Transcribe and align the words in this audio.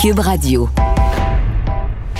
Cube 0.00 0.20
Radio. 0.20 0.66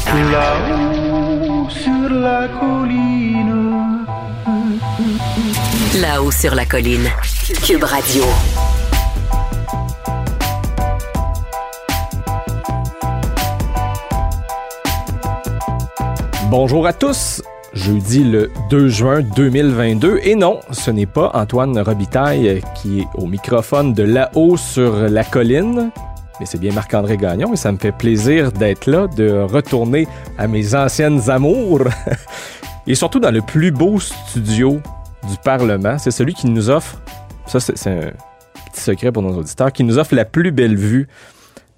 Là-haut 0.04 1.66
sur 1.71 2.10
la 2.10 2.46
colline. 2.60 4.04
Là-haut 5.98 6.30
sur 6.30 6.54
la 6.54 6.66
colline. 6.66 7.08
Cube 7.64 7.85
Radio. 7.85 8.24
Bonjour 16.50 16.86
à 16.86 16.92
tous. 16.92 17.40
Jeudi 17.72 18.24
le 18.24 18.50
2 18.68 18.88
juin 18.88 19.22
2022. 19.22 20.20
Et 20.24 20.34
non, 20.34 20.60
ce 20.70 20.90
n'est 20.90 21.06
pas 21.06 21.30
Antoine 21.32 21.78
Robitaille 21.78 22.60
qui 22.74 23.00
est 23.00 23.08
au 23.14 23.26
microphone 23.26 23.94
de 23.94 24.02
là-haut 24.02 24.58
sur 24.58 24.92
la 25.08 25.24
colline, 25.24 25.92
mais 26.41 26.46
c'est 26.46 26.59
bien 26.59 26.72
Marc-André 26.72 27.18
Gagnon 27.18 27.53
et 27.53 27.57
ça 27.57 27.71
me 27.71 27.76
fait 27.76 27.93
plaisir 27.93 28.50
d'être 28.50 28.86
là, 28.86 29.07
de 29.07 29.43
retourner 29.43 30.08
à 30.39 30.49
mes 30.49 30.75
anciennes 30.75 31.29
amours 31.29 31.82
et 32.86 32.94
surtout 32.94 33.20
dans 33.20 33.30
le 33.30 33.42
plus 33.42 33.70
beau 33.70 34.00
studio 34.00 34.80
du 35.28 35.36
Parlement. 35.44 35.98
C'est 35.98 36.11
celui 36.11 36.33
qui 36.33 36.48
nous 36.48 36.70
offre, 36.70 37.00
ça 37.47 37.61
c'est 37.61 37.86
un 37.86 38.12
petit 38.72 38.80
secret 38.80 39.12
pour 39.12 39.22
nos 39.22 39.36
auditeurs, 39.36 39.70
qui 39.70 39.84
nous 39.84 39.98
offre 39.98 40.14
la 40.14 40.25
plus 40.25 40.50
belle 40.50 40.77
vue 40.77 41.08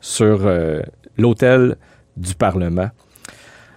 sur 0.01 0.47
euh, 0.47 0.81
l'hôtel 1.19 1.77
du 2.17 2.35
Parlement. 2.35 2.91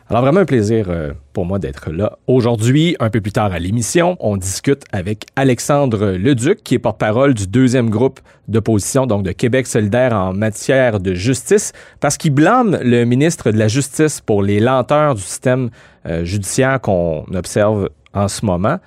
Alors 0.08 0.22
vraiment 0.22 0.42
un 0.42 0.46
plaisir 0.46 0.86
euh, 0.90 1.14
pour 1.34 1.46
moi 1.46 1.58
d'être 1.58 1.90
là. 1.90 2.20
Aujourd'hui, 2.28 2.96
un 3.00 3.10
peu 3.10 3.22
plus 3.22 3.32
tard 3.32 3.52
à 3.52 3.58
l'émission, 3.58 4.18
on 4.20 4.38
discute 4.38 4.84
avec 4.92 5.26
Alexandre 5.36 6.12
Leduc, 6.12 6.62
qui 6.64 6.76
est 6.76 6.80
porte-parole 6.80 7.34
du 7.34 7.48
deuxième 7.48 7.90
groupe 7.90 8.20
d'opposition, 8.48 9.08
donc 9.08 9.24
de 9.24 9.32
Québec 9.32 9.66
solidaire 9.66 10.14
en 10.14 10.32
matière 10.32 11.00
de 11.00 11.16
justice, 11.16 11.74
parce 12.02 12.18
qu'il 12.18 12.34
blâme 12.34 12.78
le 12.84 13.04
ministre 13.06 13.50
de 13.50 13.58
la 13.58 13.68
Justice 13.68 14.22
pour 14.22 14.44
les 14.44 14.60
lenteurs 14.60 15.16
du 15.16 15.22
système 15.24 15.72
euh, 16.06 16.24
judiciaire 16.24 16.80
qu'on 16.82 17.26
observe 17.34 17.90
en 18.14 18.28
ce 18.28 18.46
moment, 18.46 18.78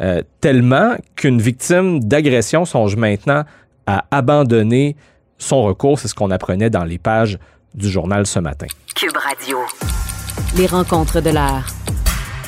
euh, 0.00 0.22
tellement 0.40 0.94
qu'une 1.16 1.40
victime 1.40 1.98
d'agression 1.98 2.64
songe 2.64 2.94
maintenant 2.94 3.42
à 3.86 4.04
abandonner 4.12 4.94
son 5.36 5.64
recours. 5.64 5.98
C'est 5.98 6.06
ce 6.06 6.14
qu'on 6.14 6.30
apprenait 6.30 6.70
dans 6.70 6.84
les 6.84 6.98
pages 6.98 7.40
du 7.74 7.90
journal 7.90 8.24
ce 8.24 8.38
matin. 8.38 8.66
Cube 8.94 9.16
Radio. 9.16 9.58
Les 10.56 10.66
rencontres 10.66 11.20
de 11.20 11.30
l'heure. 11.30 11.66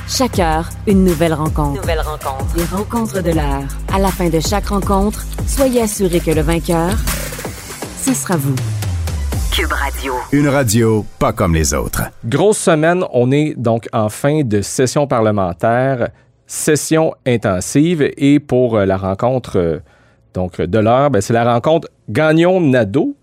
Chaque 0.09 0.39
heure, 0.39 0.69
une 0.87 1.05
nouvelle 1.05 1.35
rencontre. 1.35 1.81
Nouvelle 1.81 2.01
rencontre. 2.01 2.57
Les 2.57 2.65
rencontres 2.65 3.23
de 3.23 3.31
l'heure. 3.31 3.65
À 3.93 3.98
la 3.98 4.09
fin 4.09 4.29
de 4.29 4.41
chaque 4.41 4.67
rencontre, 4.67 5.25
soyez 5.47 5.83
assurés 5.83 6.20
que 6.20 6.31
le 6.31 6.43
vainqueur, 6.43 6.93
ce 7.97 8.13
sera 8.13 8.37
vous. 8.37 8.55
Cube 9.53 9.73
Radio. 9.73 10.15
Une 10.33 10.48
radio 10.48 11.05
pas 11.19 11.33
comme 11.33 11.55
les 11.55 11.75
autres. 11.75 12.03
Grosse 12.25 12.59
semaine, 12.59 13.05
on 13.13 13.31
est 13.31 13.55
donc 13.57 13.89
en 13.93 14.09
fin 14.09 14.43
de 14.43 14.63
session 14.63 15.07
parlementaire, 15.07 16.09
session 16.47 17.15
intensive 17.27 18.11
et 18.17 18.41
pour 18.41 18.77
euh, 18.77 18.85
la 18.85 18.97
rencontre 18.97 19.59
euh, 19.59 19.79
donc 20.35 20.61
de 20.61 20.79
l'heure, 20.79 21.11
ben, 21.11 21.20
c'est 21.20 21.33
la 21.33 21.45
rencontre 21.45 21.89
Gagnon-Nadeau, 22.09 23.15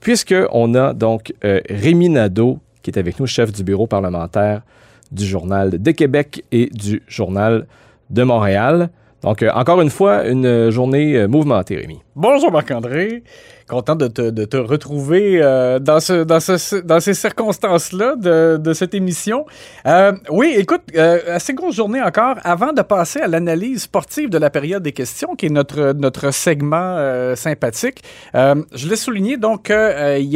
puisque 0.00 0.34
on 0.50 0.74
a 0.74 0.92
donc 0.92 1.34
euh, 1.44 1.60
Rémi 1.68 2.08
Nadeau 2.08 2.60
qui 2.82 2.90
est 2.90 2.98
avec 2.98 3.18
nous, 3.20 3.26
chef 3.26 3.52
du 3.52 3.64
bureau 3.64 3.86
parlementaire 3.86 4.62
du 5.10 5.24
Journal 5.24 5.82
de 5.82 5.90
Québec 5.90 6.44
et 6.52 6.66
du 6.72 7.02
Journal 7.06 7.66
de 8.10 8.22
Montréal. 8.22 8.90
Donc, 9.22 9.42
euh, 9.42 9.50
encore 9.54 9.80
une 9.80 9.90
fois, 9.90 10.26
une 10.26 10.70
journée 10.70 11.16
euh, 11.16 11.28
mouvementée, 11.28 11.76
Rémi. 11.76 12.00
Bonjour 12.14 12.52
Marc-André, 12.52 13.22
content 13.66 13.96
de 13.96 14.06
te, 14.06 14.56
retrouver 14.58 15.40
euh, 15.40 15.78
dans, 15.78 15.98
ce, 15.98 16.24
dans, 16.24 16.40
ce, 16.40 16.76
dans 16.76 17.00
ces 17.00 17.14
circonstances-là 17.14 18.16
de, 18.16 18.72
cette 18.74 18.92
émission. 18.92 19.46
Euh, 19.86 20.12
oui, 20.28 20.54
écoute, 20.58 20.82
euh, 20.94 21.20
assez 21.28 21.54
grosse 21.54 21.74
journée 21.74 22.02
encore. 22.02 22.36
Avant 22.44 22.74
de 22.74 22.82
passer 22.82 23.20
à 23.20 23.28
l'analyse 23.28 23.84
sportive 23.84 24.28
de 24.28 24.36
la 24.36 24.50
période 24.50 24.82
des 24.82 24.92
questions, 24.92 25.34
qui 25.36 25.46
est 25.46 25.48
notre, 25.48 26.30
segment 26.32 27.34
sympathique, 27.34 28.02
je 28.34 28.88
l'ai 28.88 28.96
souligné 28.96 29.38
donc 29.38 29.68
qu'il 29.68 29.74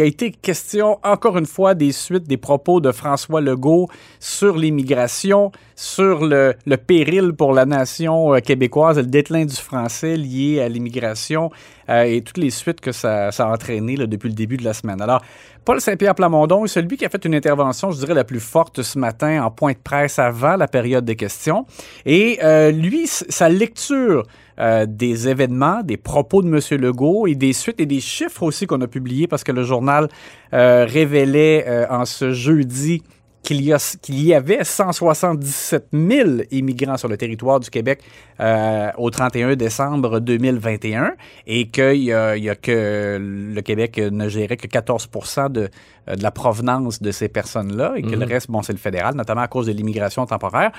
a 0.01 0.05
été 0.05 0.31
question 0.31 0.99
encore 1.05 1.37
une 1.37 1.45
fois 1.45 1.75
des 1.75 1.93
suites 1.93 2.27
des 2.27 2.39
propos 2.39 2.81
de 2.81 2.91
François 2.91 3.43
Legault 3.43 3.89
sur 4.19 4.57
l'immigration, 4.57 5.53
sur 5.75 6.25
le, 6.25 6.55
le 6.65 6.77
péril 6.79 7.35
pour 7.35 7.53
la 7.53 7.67
nation 7.67 8.33
québécoise, 8.41 8.97
le 8.97 9.05
déclin 9.05 9.45
du 9.45 9.57
français 9.57 10.17
lié 10.17 10.63
à 10.63 10.71
l'immigration 10.71 11.51
euh, 11.89 12.03
et 12.03 12.23
toutes 12.23 12.39
les 12.39 12.51
suites 12.51 12.81
que 12.81 12.93
ça, 12.93 13.29
a 13.29 13.45
entraîné 13.47 13.97
là, 13.97 14.07
depuis 14.07 14.29
le 14.29 14.35
début 14.35 14.57
de 14.57 14.65
la 14.65 14.75
semaine. 14.75 15.01
Alors, 15.01 15.23
Paul 15.65 15.81
Saint-Pierre 15.81 16.15
Plamondon 16.15 16.65
est 16.65 16.69
celui 16.69 16.97
qui 16.97 17.05
a 17.05 17.09
fait 17.09 17.25
une 17.25 17.35
intervention, 17.35 17.91
je 17.91 17.99
dirais, 17.99 18.15
la 18.15 18.25
plus 18.25 18.41
forte 18.41 18.83
ce 18.83 18.99
matin 18.99 19.43
en 19.43 19.51
point 19.51 19.73
de 19.73 19.79
presse 19.83 20.19
avant 20.19 20.57
la 20.57 20.69
période 20.69 21.05
des 21.05 21.17
questions. 21.17 21.67
Et 22.05 22.39
euh, 22.43 22.71
lui, 22.71 23.07
sa 23.07 23.49
lecture 23.49 24.25
euh, 24.59 24.87
des 24.87 25.29
événements, 25.29 25.83
des 25.83 25.97
propos 25.97 26.43
de 26.43 26.49
M. 26.49 26.81
Legault 26.81 27.27
et 27.27 27.35
des 27.35 27.53
suites 27.53 27.81
et 27.81 27.87
des 27.87 28.01
chiffres 28.01 28.43
aussi 28.43 28.67
qu'on 28.67 28.81
a 28.81 28.87
publiés 28.87 29.27
parce 29.27 29.45
que 29.45 29.53
le 29.53 29.65
journal 29.65 30.09
révélait 30.53 31.87
en 31.91 32.07
ce 32.07 32.33
jeudi 32.33 33.03
qu'il 33.47 33.63
y, 33.63 33.73
a- 33.73 33.97
qu'il 34.03 34.21
y 34.25 34.35
avait 34.35 34.65
177 34.65 35.87
000 35.93 36.29
immigrants 36.51 36.97
sur 36.97 37.09
le 37.09 37.17
territoire 37.17 37.61
du 37.61 37.71
Québec 37.71 38.01
euh, 38.41 38.91
au 38.99 39.09
31 39.11 39.55
décembre 39.55 40.19
2021 40.21 41.13
et 41.47 41.69
qu'il 41.69 42.03
y 42.03 42.13
a, 42.13 42.37
il 42.37 42.43
y 42.45 42.51
a 42.51 42.57
que 42.57 43.19
le 43.21 43.61
Québec 43.63 43.99
ne 43.99 44.29
gérait 44.29 44.57
que 44.57 44.67
14 44.67 45.09
de, 45.51 45.69
de 46.17 46.23
la 46.23 46.31
provenance 46.33 47.01
de 47.01 47.13
ces 47.13 47.29
personnes-là 47.29 47.93
et 47.97 48.03
que 48.03 48.17
le 48.17 48.27
reste, 48.27 48.51
bon, 48.51 48.63
c'est 48.63 48.73
le 48.73 48.79
fédéral, 48.79 49.15
notamment 49.15 49.43
à 49.43 49.49
cause 49.49 49.67
de 49.67 49.73
l'immigration 49.73 50.27
temporaire. 50.27 50.73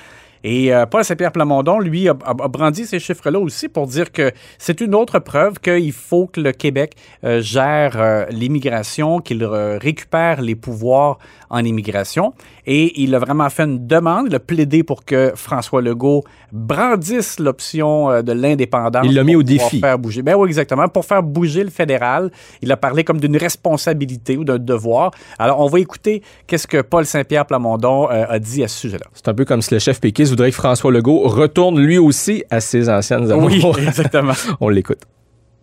Et 0.43 0.71
euh, 0.73 0.85
Paul 0.85 1.03
Saint-Pierre 1.03 1.31
Plamondon, 1.31 1.79
lui, 1.79 2.07
a, 2.09 2.13
brandi 2.13 2.85
ces 2.85 2.99
chiffres-là 2.99 3.39
aussi 3.39 3.69
pour 3.69 3.87
dire 3.87 4.11
que 4.11 4.31
c'est 4.59 4.81
une 4.81 4.93
autre 4.93 5.17
preuve 5.19 5.59
qu'il 5.59 5.91
faut 5.93 6.27
que 6.27 6.39
le 6.41 6.51
Québec 6.51 6.93
euh, 7.23 7.41
gère 7.41 8.27
l'immigration, 8.29 9.19
qu'il 9.19 9.43
récupère 9.45 10.41
les 10.41 10.55
pouvoirs 10.55 11.17
en 11.49 11.63
immigration. 11.63 12.33
Et 12.69 13.01
il 13.01 13.15
a 13.15 13.19
vraiment 13.19 13.49
fait 13.49 13.63
une 13.63 13.87
demande, 13.87 14.27
il 14.27 14.35
a 14.35 14.41
plaidé 14.41 14.83
pour 14.83 15.05
que 15.05 15.31
François 15.35 15.81
Legault 15.81 16.25
brandisse 16.51 17.39
l'option 17.39 18.11
euh, 18.11 18.21
de 18.21 18.33
l'indépendance. 18.33 19.05
Il 19.05 19.15
l'a 19.15 19.23
mis 19.23 19.33
pour 19.33 19.39
au 19.39 19.43
défi. 19.43 19.79
Faire 19.79 19.97
bouger. 19.97 20.21
Ben 20.21 20.35
oui, 20.35 20.49
exactement. 20.49 20.89
Pour 20.89 21.05
faire 21.05 21.23
bouger 21.23 21.63
le 21.63 21.69
fédéral, 21.69 22.29
il 22.61 22.69
a 22.73 22.75
parlé 22.75 23.05
comme 23.05 23.21
d'une 23.21 23.37
responsabilité 23.37 24.35
ou 24.35 24.43
d'un 24.43 24.57
devoir. 24.57 25.11
Alors, 25.39 25.61
on 25.61 25.67
va 25.67 25.79
écouter 25.79 26.21
qu'est-ce 26.45 26.67
que 26.67 26.81
Paul 26.81 27.05
Saint-Pierre 27.05 27.45
Plamondon 27.45 28.09
euh, 28.11 28.25
a 28.27 28.37
dit 28.37 28.65
à 28.65 28.67
ce 28.67 28.77
sujet-là. 28.79 29.05
C'est 29.13 29.29
un 29.29 29.33
peu 29.33 29.45
comme 29.45 29.61
si 29.61 29.73
le 29.73 29.79
chef 29.79 30.01
péquiste 30.01 30.31
voudrait 30.31 30.49
que 30.49 30.55
François 30.57 30.91
Legault 30.91 31.21
retourne 31.21 31.79
lui 31.79 31.97
aussi 31.97 32.43
à 32.49 32.59
ses 32.59 32.89
anciennes 32.89 33.31
amours. 33.31 33.47
Oui, 33.47 33.63
exactement. 33.87 34.33
On 34.59 34.67
l'écoute. 34.67 35.03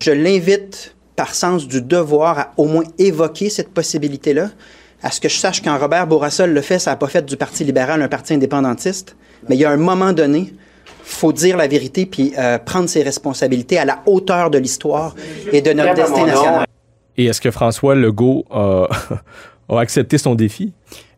Je 0.02 0.10
l'invite, 0.10 0.96
par 1.16 1.34
sens 1.34 1.68
du 1.68 1.82
devoir, 1.82 2.38
à 2.38 2.52
au 2.56 2.64
moins 2.64 2.84
évoquer 2.98 3.50
cette 3.50 3.74
possibilité-là. 3.74 4.48
À 5.04 5.10
ce 5.10 5.20
que 5.20 5.28
je 5.28 5.36
sache, 5.36 5.60
quand 5.60 5.76
Robert 5.78 6.06
Bourassa 6.06 6.46
le 6.46 6.60
fait, 6.62 6.78
ça 6.78 6.92
n'a 6.92 6.96
pas 6.96 7.08
fait 7.08 7.26
du 7.26 7.36
Parti 7.36 7.62
libéral 7.62 8.00
un 8.00 8.08
parti 8.08 8.32
indépendantiste. 8.32 9.16
Mais 9.50 9.54
il 9.54 9.60
y 9.60 9.66
a 9.66 9.70
un 9.70 9.76
moment 9.76 10.14
donné, 10.14 10.54
faut 11.02 11.30
dire 11.30 11.58
la 11.58 11.68
vérité 11.68 12.06
puis 12.06 12.32
euh, 12.38 12.56
prendre 12.56 12.88
ses 12.88 13.02
responsabilités 13.02 13.76
à 13.76 13.84
la 13.84 14.02
hauteur 14.06 14.48
de 14.48 14.56
l'histoire 14.56 15.14
et 15.52 15.60
de 15.60 15.74
notre 15.74 15.92
destin 15.92 16.24
national. 16.24 16.64
Et 17.18 17.26
est-ce 17.26 17.42
que 17.42 17.50
François 17.50 17.94
Legault 17.94 18.46
a, 18.50 18.88
a 19.68 19.78
accepté 19.78 20.16
son 20.16 20.34
défi? 20.34 20.72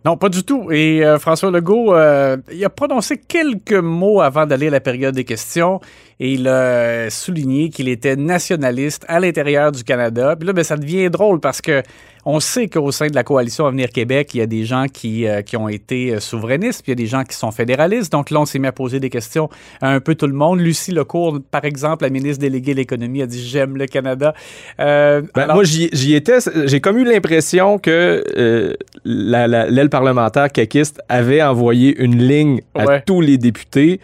Non, 0.04 0.16
pas 0.16 0.30
du 0.30 0.42
tout. 0.42 0.72
Et 0.72 1.04
euh, 1.04 1.20
François 1.20 1.53
Legault, 1.53 1.94
euh, 1.94 2.36
il 2.53 2.64
a 2.64 2.70
prononcé 2.70 3.18
quelques 3.18 3.72
mots 3.72 4.20
avant 4.20 4.47
d'aller 4.47 4.66
à 4.66 4.70
la 4.70 4.80
période 4.80 5.14
des 5.14 5.24
questions 5.24 5.80
et 6.19 6.32
il 6.32 6.49
a 6.49 7.10
souligné 7.10 7.69
qu'il 7.69 7.88
était 7.88 8.16
nationaliste 8.16 9.04
à 9.09 9.21
l'intérieur 9.21 9.71
du 9.72 9.84
Canada. 9.84 10.34
Puis 10.37 10.47
là, 10.47 10.53
ben, 10.53 10.65
ça 10.65 10.77
devient 10.77 11.10
drôle 11.10 11.41
parce 11.41 11.60
que 11.60 11.82
on 12.28 12.41
sait 12.41 12.66
qu'au 12.68 12.91
sein 12.91 13.07
de 13.07 13.15
la 13.15 13.22
coalition 13.22 13.66
Avenir 13.66 13.91
Québec, 13.91 14.30
il 14.34 14.39
y 14.39 14.41
a 14.41 14.47
des 14.47 14.65
gens 14.65 14.86
qui, 14.92 15.28
euh, 15.28 15.42
qui 15.42 15.57
ont 15.57 15.68
été 15.68 16.13
euh, 16.15 16.18
souverainistes, 16.18 16.83
puis 16.83 16.91
il 16.91 16.98
y 16.98 17.01
a 17.01 17.04
des 17.04 17.07
gens 17.07 17.22
qui 17.22 17.36
sont 17.36 17.53
fédéralistes. 17.53 18.10
Donc 18.10 18.30
là, 18.30 18.41
on 18.41 18.47
s'est 18.47 18.59
mis 18.59 18.66
à 18.66 18.72
poser 18.72 18.98
des 18.98 19.10
questions 19.10 19.48
à 19.80 19.91
un 19.92 20.01
peu 20.01 20.16
tout 20.16 20.27
le 20.27 20.33
monde. 20.33 20.59
Lucie 20.59 20.91
Lecourt, 20.91 21.39
par 21.53 21.65
exemple, 21.65 22.03
la 22.03 22.10
ministre 22.10 22.41
déléguée 22.41 22.72
de 22.72 22.78
l'économie, 22.78 23.22
a 23.22 23.27
dit 23.27 23.47
j'aime 23.47 23.77
le 23.77 23.86
Canada. 23.86 24.34
Euh, 24.80 25.22
Ben, 25.36 25.42
alors- 25.42 25.54
Moi, 25.57 25.65
j'y 25.65 26.15
étais. 26.15 26.39
J'ai 26.65 26.80
comme 26.80 26.98
eu 26.98 27.04
l'impression 27.04 27.78
que 27.78 28.24
euh, 28.36 28.72
la- 29.04 29.47
la- 29.47 29.66
l'aile 29.71 29.91
parlementaire 29.91 30.51
caquiste 30.51 31.01
avait 31.09 31.42
envoyé 31.42 31.95
une 32.03 32.19
ligne 32.19 32.60
à 32.74 32.86
Ouais. 32.86 33.03
tous 33.07 33.21
les 33.21 33.39
députés 33.39 34.01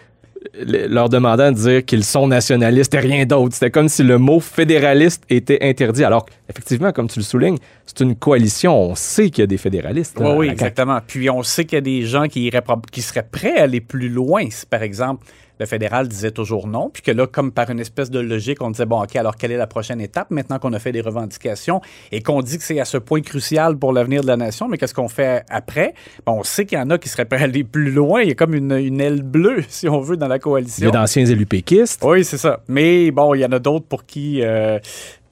leur 0.54 1.08
demandant 1.08 1.50
de 1.50 1.56
dire 1.56 1.84
qu'ils 1.84 2.04
sont 2.04 2.26
nationalistes 2.26 2.94
et 2.94 2.98
rien 2.98 3.24
d'autre. 3.24 3.54
C'était 3.54 3.70
comme 3.70 3.88
si 3.88 4.02
le 4.02 4.18
mot 4.18 4.40
fédéraliste 4.40 5.24
était 5.30 5.58
interdit. 5.62 6.04
Alors, 6.04 6.26
effectivement, 6.48 6.92
comme 6.92 7.08
tu 7.08 7.18
le 7.18 7.24
soulignes, 7.24 7.58
c'est 7.86 8.00
une 8.00 8.14
coalition. 8.14 8.78
On 8.78 8.94
sait 8.94 9.30
qu'il 9.30 9.42
y 9.42 9.44
a 9.44 9.46
des 9.46 9.56
fédéralistes. 9.56 10.18
Oui, 10.20 10.26
hein, 10.26 10.34
oui, 10.36 10.46
CAQ. 10.48 10.52
exactement. 10.52 10.98
Puis 11.06 11.30
on 11.30 11.42
sait 11.42 11.64
qu'il 11.64 11.76
y 11.76 11.78
a 11.78 11.82
des 11.82 12.02
gens 12.02 12.28
qui, 12.28 12.44
iraient 12.44 12.62
qui 12.90 13.02
seraient 13.02 13.26
prêts 13.30 13.58
à 13.58 13.62
aller 13.62 13.80
plus 13.80 14.08
loin 14.08 14.44
si, 14.50 14.66
par 14.66 14.82
exemple, 14.82 15.24
le 15.60 15.66
fédéral 15.66 16.08
disait 16.08 16.30
toujours 16.30 16.66
non, 16.66 16.90
puis 16.92 17.02
que 17.02 17.10
là, 17.10 17.26
comme 17.26 17.52
par 17.52 17.70
une 17.70 17.78
espèce 17.80 18.10
de 18.10 18.18
logique, 18.20 18.62
on 18.62 18.70
disait, 18.70 18.86
bon, 18.86 19.02
OK, 19.02 19.14
alors 19.16 19.36
quelle 19.36 19.52
est 19.52 19.56
la 19.56 19.66
prochaine 19.66 20.00
étape 20.00 20.30
maintenant 20.30 20.58
qu'on 20.58 20.72
a 20.72 20.78
fait 20.78 20.92
des 20.92 21.00
revendications 21.00 21.80
et 22.10 22.20
qu'on 22.22 22.40
dit 22.42 22.58
que 22.58 22.64
c'est 22.64 22.80
à 22.80 22.84
ce 22.84 22.98
point 22.98 23.20
crucial 23.20 23.76
pour 23.76 23.92
l'avenir 23.92 24.22
de 24.22 24.26
la 24.26 24.36
nation, 24.36 24.68
mais 24.68 24.78
qu'est-ce 24.78 24.94
qu'on 24.94 25.08
fait 25.08 25.44
après? 25.48 25.94
Bon, 26.26 26.38
on 26.40 26.42
sait 26.42 26.64
qu'il 26.66 26.78
y 26.78 26.80
en 26.80 26.90
a 26.90 26.98
qui 26.98 27.08
seraient 27.08 27.24
prêts 27.26 27.40
à 27.40 27.44
aller 27.44 27.64
plus 27.64 27.90
loin. 27.90 28.22
Il 28.22 28.28
y 28.28 28.32
a 28.32 28.34
comme 28.34 28.54
une, 28.54 28.72
une 28.72 29.00
aile 29.00 29.22
bleue, 29.22 29.62
si 29.68 29.88
on 29.88 30.00
veut, 30.00 30.16
dans 30.16 30.28
la 30.28 30.36
Il 30.36 30.38
y 30.38 30.40
coalition. 30.40 30.88
a 30.88 30.92
d'anciens 30.92 31.26
élus 31.26 31.46
péquistes. 31.46 32.02
Oui, 32.04 32.24
c'est 32.24 32.38
ça. 32.38 32.60
Mais 32.68 33.10
bon, 33.10 33.34
il 33.34 33.40
y 33.40 33.44
en 33.44 33.52
a 33.52 33.58
d'autres 33.58 33.86
pour 33.86 34.04
qui 34.06 34.40
euh, 34.42 34.78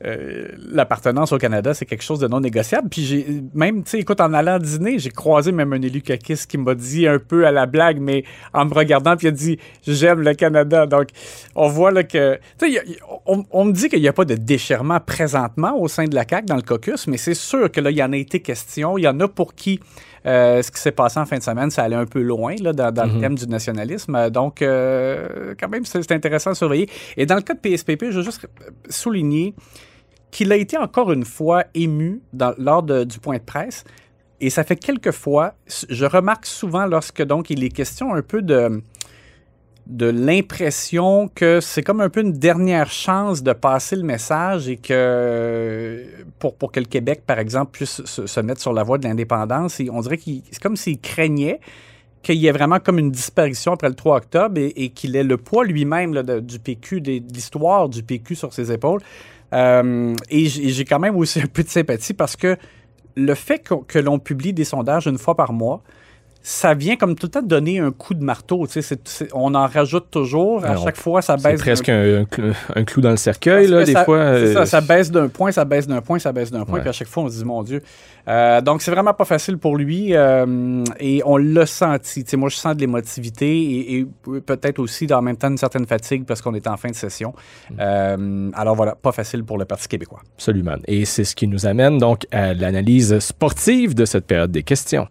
euh, 0.05 0.49
l'appartenance 0.73 1.31
au 1.32 1.38
Canada, 1.38 1.75
c'est 1.75 1.85
quelque 1.85 2.02
chose 2.02 2.20
de 2.20 2.26
non 2.29 2.41
négociable. 2.41 2.88
Puis 2.88 3.05
j'ai 3.05 3.43
même, 3.55 3.82
tu 3.85 3.91
sais, 3.91 3.99
écoute, 3.99 4.20
en 4.20 4.32
allant 4.32 4.58
dîner, 4.58 4.99
j'ai 4.99 5.11
croisé 5.11 5.52
même 5.52 5.73
un 5.75 5.82
élu 5.82 6.00
caquiste 6.00 6.50
qui 6.50 6.56
m'a 6.56 6.75
dit 6.75 7.06
un 7.06 7.19
peu 7.19 7.47
à 7.47 7.50
la 7.50 7.67
blague, 7.67 7.99
mais 8.00 8.25
en 8.55 8.64
me 8.64 8.73
regardant, 8.73 9.17
puis 9.17 9.26
il 9.26 9.31
a 9.31 9.32
dit 9.32 9.58
J'aime 9.87 10.20
le 10.23 10.32
Canada. 10.35 10.87
Donc, 10.87 11.08
on 11.55 11.69
voit 11.69 11.91
là 11.91 12.02
que. 12.02 12.38
Tu 12.58 12.73
sais, 12.73 12.82
on, 13.26 13.44
on 13.50 13.64
me 13.67 13.73
dit 13.73 13.88
qu'il 13.88 14.00
n'y 14.00 14.08
a 14.08 14.12
pas 14.12 14.25
de 14.25 14.35
déchirement 14.37 15.00
présentement 15.00 15.79
au 15.79 15.87
sein 15.88 16.06
de 16.06 16.14
la 16.14 16.25
CAQ 16.29 16.47
dans 16.47 16.56
le 16.56 16.62
caucus, 16.62 17.06
mais 17.06 17.19
c'est 17.19 17.35
sûr 17.35 17.70
que 17.70 17.81
là, 17.81 17.91
il 17.91 17.97
y 17.99 18.02
en 18.02 18.12
a 18.12 18.17
été 18.17 18.41
question. 18.41 18.97
Il 18.97 19.02
y 19.02 19.08
en 19.08 19.20
a 19.20 19.29
pour 19.29 19.55
qui. 19.55 19.81
euh, 20.26 20.61
ce 20.62 20.70
qui 20.70 20.79
s'est 20.81 20.93
passé 20.93 21.19
en 21.19 21.25
fin 21.26 21.38
de 21.38 21.43
semaine, 21.43 21.70
ça 21.70 21.82
allait 21.82 21.97
un 21.97 22.06
peu 22.06 22.20
loin 22.23 22.55
là, 22.61 22.73
dans, 22.73 22.93
dans 22.93 23.05
le 23.06 23.20
thème 23.20 23.35
du 23.37 23.47
nationalisme. 23.47 24.31
Donc, 24.31 24.61
euh, 24.62 25.55
quand 25.58 25.69
même, 25.69 25.85
c'est 25.85 26.02
c'est 26.02 26.12
intéressant 26.12 26.50
à 26.50 26.55
surveiller. 26.55 26.88
Et 27.17 27.25
dans 27.26 27.37
le 27.37 27.43
cas 27.43 27.55
de 27.55 27.58
PSPP, 27.58 28.06
je 28.11 28.19
veux 28.19 28.23
juste 28.23 28.47
souligner 28.88 29.55
qu'il 30.31 30.53
a 30.53 30.56
été 30.56 30.77
encore 30.77 31.12
une 31.12 31.25
fois 31.25 31.65
ému 31.75 32.23
dans- 32.32 32.55
lors 32.59 32.82
du 32.82 33.19
point 33.19 33.38
de 33.38 33.43
presse. 33.43 33.85
Et 34.41 34.49
ça 34.49 34.65
fait 34.65 34.77
quelques 34.77 35.11
fois, 35.11 35.55
je 35.88 36.06
remarque 36.06 36.47
souvent 36.47 36.87
lorsque 36.87 37.23
donc 37.23 37.50
il 37.50 37.62
est 37.62 37.69
question 37.69 38.15
un 38.15 38.23
peu 38.23 38.41
de, 38.41 38.82
de 39.87 40.06
l'impression 40.06 41.29
que 41.35 41.61
c'est 41.61 41.82
comme 41.82 42.00
un 42.00 42.09
peu 42.09 42.21
une 42.21 42.32
dernière 42.32 42.91
chance 42.91 43.43
de 43.43 43.53
passer 43.53 43.97
le 43.97 44.05
message 44.05 44.69
et 44.69 44.77
que 44.77 46.06
pour, 46.38 46.55
pour 46.55 46.73
que 46.73 46.81
le 46.81 46.87
Québec, 46.87 47.23
par 47.26 47.38
exemple, 47.38 47.73
puisse 47.73 48.03
se, 48.05 48.41
mettre 48.41 48.62
sur 48.62 48.73
la 48.73 48.83
voie 48.83 48.97
de 48.97 49.05
l'indépendance, 49.06 49.83
on 49.93 50.00
dirait 50.00 50.17
qu'il 50.17 50.43
c'est 50.50 50.62
comme 50.62 50.76
s'il 50.76 51.00
craignait 51.00 51.61
qu'il 52.23 52.37
y 52.37 52.47
ait 52.47 52.53
vraiment 52.53 52.79
comme 52.81 52.99
une 52.99 53.11
disparition 53.11 53.73
après 53.73 53.88
le 53.88 53.94
3 53.94 54.19
octobre 54.19 54.59
et, 54.59 54.91
qu'il 54.91 55.17
ait 55.17 55.25
le 55.25 55.37
poids 55.37 55.65
lui-même 55.65 56.23
du 56.43 56.59
PQ, 56.59 57.00
de 57.00 57.12
l'histoire 57.33 57.88
du 57.88 58.03
PQ 58.03 58.35
sur 58.35 58.53
ses 58.53 58.71
épaules. 58.73 59.00
Euh, 59.52 60.14
et 60.29 60.47
j'ai 60.47 60.85
quand 60.85 60.99
même 61.00 61.17
aussi 61.17 61.41
un 61.43 61.47
peu 61.47 61.62
de 61.62 61.69
sympathie 61.69 62.14
parce 62.14 62.37
que 62.37 62.56
le 63.17 63.35
fait 63.35 63.67
qu'on- 63.67 63.81
que 63.82 63.99
l'on 63.99 64.19
publie 64.19 64.52
des 64.52 64.64
sondages 64.64 65.06
une 65.06 65.19
fois 65.19 65.35
par 65.37 65.52
mois, 65.52 65.82
ça 66.42 66.72
vient 66.75 66.96
comme 66.96 67.14
tout 67.16 67.26
le 67.26 67.31
temps 67.31 67.42
donner 67.42 67.81
un 67.81 67.90
coup 67.90 68.14
de 68.14 68.25
marteau. 68.25 68.66
c'est- 68.69 68.81
c'est- 69.06 69.28
on 69.34 69.54
en 69.54 69.66
rajoute 69.66 70.06
toujours. 70.10 70.64
À 70.64 70.70
Alors, 70.70 70.84
chaque 70.84 70.96
fois, 70.96 71.20
ça 71.22 71.37
C'est 71.37 71.44
baisse. 71.50 71.58
d'un 71.58 71.64
presque 71.64 71.88
un, 71.90 72.20
un 72.20 72.25
clou- 72.25 72.52
un 72.75 72.84
clou 72.84 73.00
dans 73.02 73.10
le 73.10 73.16
cercueil, 73.19 73.66
là, 73.66 73.84
des 73.84 73.92
ça, 73.92 74.04
fois. 74.04 74.34
c'est 74.38 74.52
ça, 74.54 74.60
euh, 74.60 74.64
ça 74.64 74.81
baisse 74.81 75.10
d'un 75.10 75.28
point, 75.28 75.52
ça 75.52 75.64
baisse 75.64 75.87
d'un 75.87 76.00
point, 76.00 76.19
ça 76.19 76.32
baisse 76.32 76.50
d'un 76.50 76.64
point. 76.64 76.76
Ouais. 76.76 76.81
Puis 76.81 76.88
à 76.88 76.92
chaque 76.92 77.08
fois, 77.08 77.25
on 77.25 77.28
se 77.28 77.37
dit, 77.38 77.44
mon 77.44 77.62
Dieu. 77.62 77.82
Euh, 78.28 78.60
donc, 78.60 78.81
c'est 78.82 78.90
vraiment 78.90 79.12
pas 79.14 79.25
facile 79.25 79.58
pour 79.58 79.76
lui. 79.76 80.14
euh, 80.14 80.82
et 80.98 81.20
on 81.26 81.37
l'a 81.37 81.66
senti. 81.66 82.25
Moi, 82.37 82.48
je 82.48 82.56
sens 82.56 82.75
de 82.75 82.81
l'émotivité 82.81 83.46
et, 83.60 83.98
et 83.98 84.06
peut-être 84.46 84.78
aussi, 84.78 85.06
en 85.12 85.20
même 85.22 85.37
temps, 85.37 85.48
une 85.50 85.58
certaine 85.58 85.87
fatigue 85.87 86.25
parce 86.25 86.40
qu'on 86.40 86.54
est 86.54 86.66
en 86.66 86.76
fin 86.76 86.88
de 86.90 86.94
session. 86.94 87.34
Mm. 87.70 87.75
Euh, 87.81 88.50
alors 88.54 88.76
voilà, 88.76 88.94
pas 88.94 89.12
facile 89.12 89.44
pour 89.44 89.58
le 89.58 89.64
Parti 89.66 89.88
québécois. 89.88 90.20
Absolument. 90.37 90.76
Et 90.87 91.04
c'est 91.04 91.25
ce 91.25 91.34
qui 91.37 91.46
nous 91.48 91.66
amène 91.66 91.98
donc 91.98 92.26
à 92.32 92.54
l'analyse 92.54 93.19
sportive 93.19 93.94
de 93.94 94.04
cette 94.04 94.26
période 94.26 94.50
des 94.50 94.62
questions. 94.62 95.06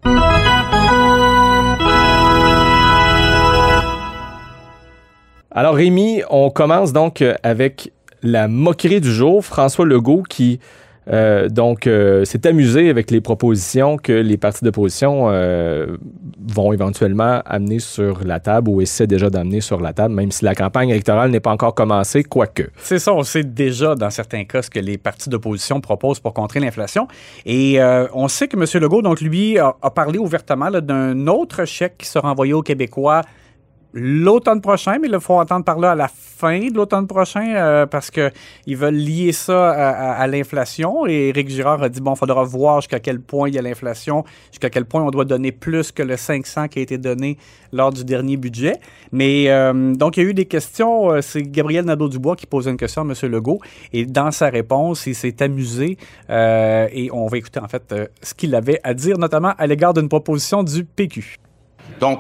Alors 5.52 5.74
Rémi, 5.74 6.22
on 6.30 6.52
commence 6.52 6.94
donc 6.94 7.24
euh, 7.24 7.34
avec 7.42 7.92
la 8.22 8.48
moquerie 8.48 9.02
du 9.02 9.12
jour. 9.12 9.44
François 9.44 9.84
Legault 9.84 10.22
qui 10.22 10.60
euh, 11.12 11.50
donc 11.50 11.88
euh, 11.88 12.24
s'est 12.24 12.46
amusé 12.46 12.88
avec 12.88 13.10
les 13.10 13.20
propositions 13.20 13.98
que 13.98 14.12
les 14.12 14.38
partis 14.38 14.64
d'opposition 14.64 15.26
vont 16.48 16.72
éventuellement 16.72 17.42
amener 17.46 17.80
sur 17.80 18.24
la 18.24 18.40
table 18.40 18.70
ou 18.70 18.80
essaient 18.80 19.08
déjà 19.08 19.32
d'amener 19.32 19.60
sur 19.60 19.82
la 19.82 19.92
table, 19.92 20.14
même 20.14 20.32
si 20.32 20.46
la 20.46 20.54
campagne 20.54 20.90
électorale 20.90 21.32
n'est 21.32 21.40
pas 21.40 21.52
encore 21.52 21.74
commencée, 21.74 22.24
quoique. 22.24 22.70
C'est 22.78 23.00
ça, 23.00 23.12
on 23.16 23.24
sait 23.24 23.44
déjà 23.44 23.96
dans 23.96 24.12
certains 24.12 24.44
cas 24.44 24.62
ce 24.62 24.70
que 24.70 24.80
les 24.80 25.00
partis 25.00 25.30
d'opposition 25.30 25.82
proposent 25.82 26.20
pour 26.20 26.34
contrer 26.36 26.60
l'inflation. 26.60 27.08
Et 27.48 27.80
on 28.14 28.28
sait 28.28 28.48
que 28.48 28.56
M. 28.56 28.84
Legault, 28.84 29.02
donc 29.02 29.20
lui, 29.20 29.58
a, 29.58 29.74
parlé 29.96 30.20
ouvertement 30.20 30.70
d'un 30.70 31.26
autre 31.26 31.66
chèque 31.66 31.98
qui 31.98 32.06
sera 32.06 32.30
envoyé 32.30 32.54
aux 32.54 32.62
Québécois 32.62 33.24
l'automne 33.94 34.62
prochain, 34.62 34.98
mais 35.02 35.08
il 35.08 35.20
faut 35.20 35.36
entendre 35.36 35.66
par 35.66 35.80
là 35.80 35.92
à 35.92 35.96
la 35.96 36.08
fin 36.08 36.68
de 36.68 36.76
l'automne 36.76 37.08
prochain 37.08 37.56
euh, 37.56 37.86
parce 37.86 38.12
qu'ils 38.12 38.78
veulent 38.78 38.96
lier 38.96 39.32
ça 39.32 39.72
à, 39.72 40.28
l'inflation. 40.28 41.08
Et 41.08 41.30
Éric 41.30 41.50
Girard 41.50 41.82
a 41.82 41.90
dit, 41.90 42.00
bon, 42.00 42.14
il 42.14 42.18
faudra 42.18 42.44
voir 42.44 42.82
jusqu'à 42.82 43.00
quel 43.00 43.20
point 43.20 43.50
il 43.50 43.56
y 43.56 43.58
a 43.58 43.62
l'inflation, 43.62 44.24
jusqu'à 44.52 44.70
quel 44.70 44.86
point 44.86 45.04
on 45.04 45.10
doit 45.10 45.26
donner 45.26 45.52
plus 45.52 45.92
que 45.92 46.04
le 46.04 46.18
500 46.18 46.68
qui 46.68 46.80
a 46.80 46.82
été 46.82 46.98
donné 46.98 47.38
lors 47.74 47.92
du 47.92 48.06
dernier 48.06 48.38
budget. 48.38 48.76
Mais 49.12 49.46
euh, 49.50 49.94
donc, 49.96 50.18
il 50.18 50.24
y 50.24 50.26
a 50.26 50.30
eu 50.30 50.34
des 50.34 50.46
questions. 50.46 51.12
euh, 51.12 51.22
C'est 51.22 51.42
Gabriel 51.42 51.86
Nadeau-Dubois 51.86 52.36
qui 52.36 52.46
posait 52.46 52.70
une 52.70 52.78
question 52.78 53.02
à 53.02 53.06
M. 53.06 53.32
Legault. 53.32 53.60
Et 53.92 54.06
dans 54.06 54.32
sa 54.32 54.50
réponse, 54.50 55.08
il 55.08 55.16
s'est 55.16 55.42
amusé. 55.42 55.98
et 56.30 57.10
on 57.12 57.28
va 57.28 57.38
écouter, 57.38 57.60
en 57.60 57.68
fait, 57.68 57.94
ce 58.22 58.34
qu'il 58.34 58.54
avait 58.54 58.80
à 58.84 58.94
dire, 58.94 59.18
notamment 59.18 59.54
à 59.58 59.66
l'égard 59.66 59.94
d'une 59.94 60.10
proposition 60.10 60.64
du 60.64 60.86
PQ. 60.86 61.38
Donc, 62.00 62.20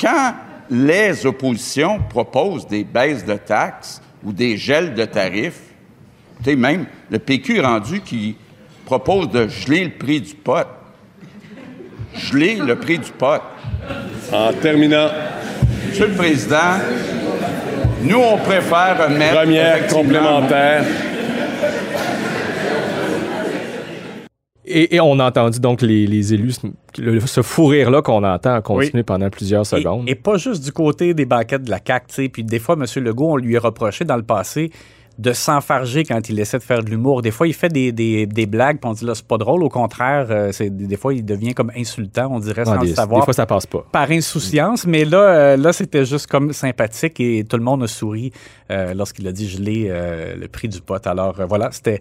quand 0.00 0.34
les 0.70 1.26
oppositions 1.26 1.98
proposent 2.08 2.66
des 2.66 2.84
baisses 2.84 3.24
de 3.24 3.34
taxes 3.34 4.00
ou 4.24 4.32
des 4.32 4.56
gels 4.56 4.94
de 4.94 5.04
tarifs, 5.04 5.60
tu 6.38 6.50
sais, 6.50 6.56
même 6.56 6.86
le 7.10 7.18
PQ 7.18 7.58
est 7.58 7.62
rendu 7.62 8.00
qui 8.00 8.36
propose 8.84 9.28
de 9.30 9.48
geler 9.48 9.84
le 9.84 9.90
prix 9.90 10.20
du 10.20 10.34
pot. 10.34 10.66
Geler 12.14 12.56
le 12.56 12.76
prix 12.76 12.98
du 12.98 13.10
pot. 13.10 13.42
En 14.32 14.52
terminant, 14.52 15.08
Monsieur 15.88 16.06
le 16.06 16.14
Président, 16.14 16.78
nous, 18.02 18.18
on 18.18 18.38
préfère 18.38 19.10
mettre. 19.10 19.40
première 19.40 19.86
complémentaire. 19.88 20.84
Et, 24.70 24.94
et 24.96 25.00
on 25.00 25.18
a 25.18 25.26
entendu 25.28 25.60
donc 25.60 25.82
les, 25.82 26.06
les 26.06 26.34
élus, 26.34 26.54
le- 26.98 27.20
ce 27.20 27.42
fou 27.42 27.66
rire-là 27.66 28.02
qu'on 28.02 28.22
entend 28.24 28.60
continuer 28.62 29.02
pendant 29.02 29.28
plusieurs 29.30 29.66
secondes. 29.66 30.08
et 30.08 30.14
pas 30.14 30.36
juste 30.36 30.64
du 30.64 30.72
côté 30.72 31.12
des 31.14 31.26
banquettes 31.26 31.62
de 31.64 31.70
la 31.70 31.80
CAQ, 31.84 32.06
tu 32.08 32.14
sais. 32.14 32.28
Puis 32.28 32.44
des 32.44 32.58
fois, 32.58 32.76
M. 32.76 32.84
Legault, 33.04 33.32
on 33.32 33.36
lui 33.36 33.56
a 33.56 33.60
reproché 33.60 34.04
dans 34.04 34.16
le 34.16 34.22
passé 34.22 34.70
de 35.18 35.34
s'enfarger 35.34 36.04
quand 36.04 36.30
il 36.30 36.40
essaie 36.40 36.56
de 36.56 36.62
faire 36.62 36.82
de 36.82 36.88
l'humour. 36.88 37.20
Des 37.20 37.30
fois, 37.30 37.46
il 37.46 37.52
fait 37.52 37.68
des, 37.68 37.92
des, 37.92 38.24
des 38.26 38.46
blagues, 38.46 38.78
puis 38.80 38.88
on 38.88 38.94
dit 38.94 39.04
là, 39.04 39.14
c'est 39.14 39.26
pas 39.26 39.36
drôle. 39.36 39.62
Au 39.62 39.68
contraire, 39.68 40.28
euh, 40.30 40.50
c'est, 40.50 40.70
des 40.70 40.96
fois, 40.96 41.12
il 41.12 41.26
devient 41.26 41.52
comme 41.52 41.70
insultant, 41.76 42.28
on 42.32 42.38
dirait, 42.38 42.62
Ah, 42.62 42.76
sans 42.76 42.78
des, 42.80 42.88
le 42.88 42.94
savoir. 42.94 43.20
des 43.20 43.24
fois, 43.26 43.34
ça 43.34 43.44
passe 43.44 43.66
pas. 43.66 43.84
par 43.92 44.10
insouciance, 44.10 44.86
mais 44.86 45.04
là, 45.04 45.18
euh, 45.18 45.56
là 45.58 45.74
c'était 45.74 46.06
juste 46.06 46.26
comme 46.26 46.54
sympathique 46.54 47.20
et 47.20 47.44
tout 47.46 47.58
le 47.58 47.62
monde 47.64 47.82
a 47.82 47.86
souri 47.86 48.32
euh, 48.70 48.94
lorsqu'il 48.94 49.26
a 49.28 49.32
dit 49.32 49.46
geler 49.46 49.88
euh, 49.90 50.36
le 50.36 50.48
prix 50.48 50.68
du 50.68 50.80
pot. 50.80 51.06
Alors 51.06 51.34
voilà, 51.46 51.68
c'était 51.70 52.00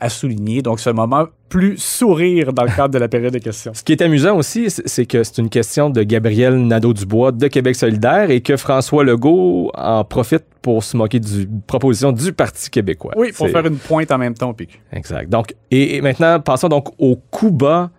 à 0.00 0.08
souligner. 0.08 0.62
Donc, 0.62 0.80
ce 0.80 0.90
moment 0.90 1.26
plus 1.48 1.76
sourire 1.78 2.52
dans 2.52 2.62
le 2.62 2.70
cadre 2.70 2.94
de 2.94 2.98
la 2.98 3.08
période 3.08 3.32
de 3.32 3.38
questions. 3.38 3.72
Ce 3.74 3.82
qui 3.82 3.92
est 3.92 4.02
amusant 4.02 4.36
aussi, 4.36 4.70
c'est 4.70 5.04
que 5.04 5.24
c'est 5.24 5.38
une 5.38 5.48
question 5.48 5.90
de 5.90 6.02
Gabriel 6.02 6.56
Nadeau-Dubois 6.66 7.32
de 7.32 7.48
Québec 7.48 7.74
solidaire 7.74 8.30
et 8.30 8.40
que 8.40 8.56
François 8.56 9.02
Legault 9.02 9.70
en 9.74 10.04
profite 10.04 10.44
pour 10.62 10.84
se 10.84 10.96
moquer 10.96 11.18
du 11.18 11.48
proposition 11.66 12.12
du 12.12 12.32
Parti 12.32 12.70
québécois. 12.70 13.14
Oui, 13.16 13.32
pour 13.32 13.48
faire 13.48 13.66
une 13.66 13.78
pointe 13.78 14.10
en 14.12 14.18
même 14.18 14.34
temps 14.34 14.50
au 14.50 14.52
PQ. 14.52 14.78
Exact. 14.92 15.28
Donc, 15.28 15.54
et, 15.70 15.96
et 15.96 16.00
maintenant, 16.00 16.38
passons 16.38 16.68
donc 16.68 16.88
au 16.98 17.16
coup 17.16 17.50
bas 17.50 17.90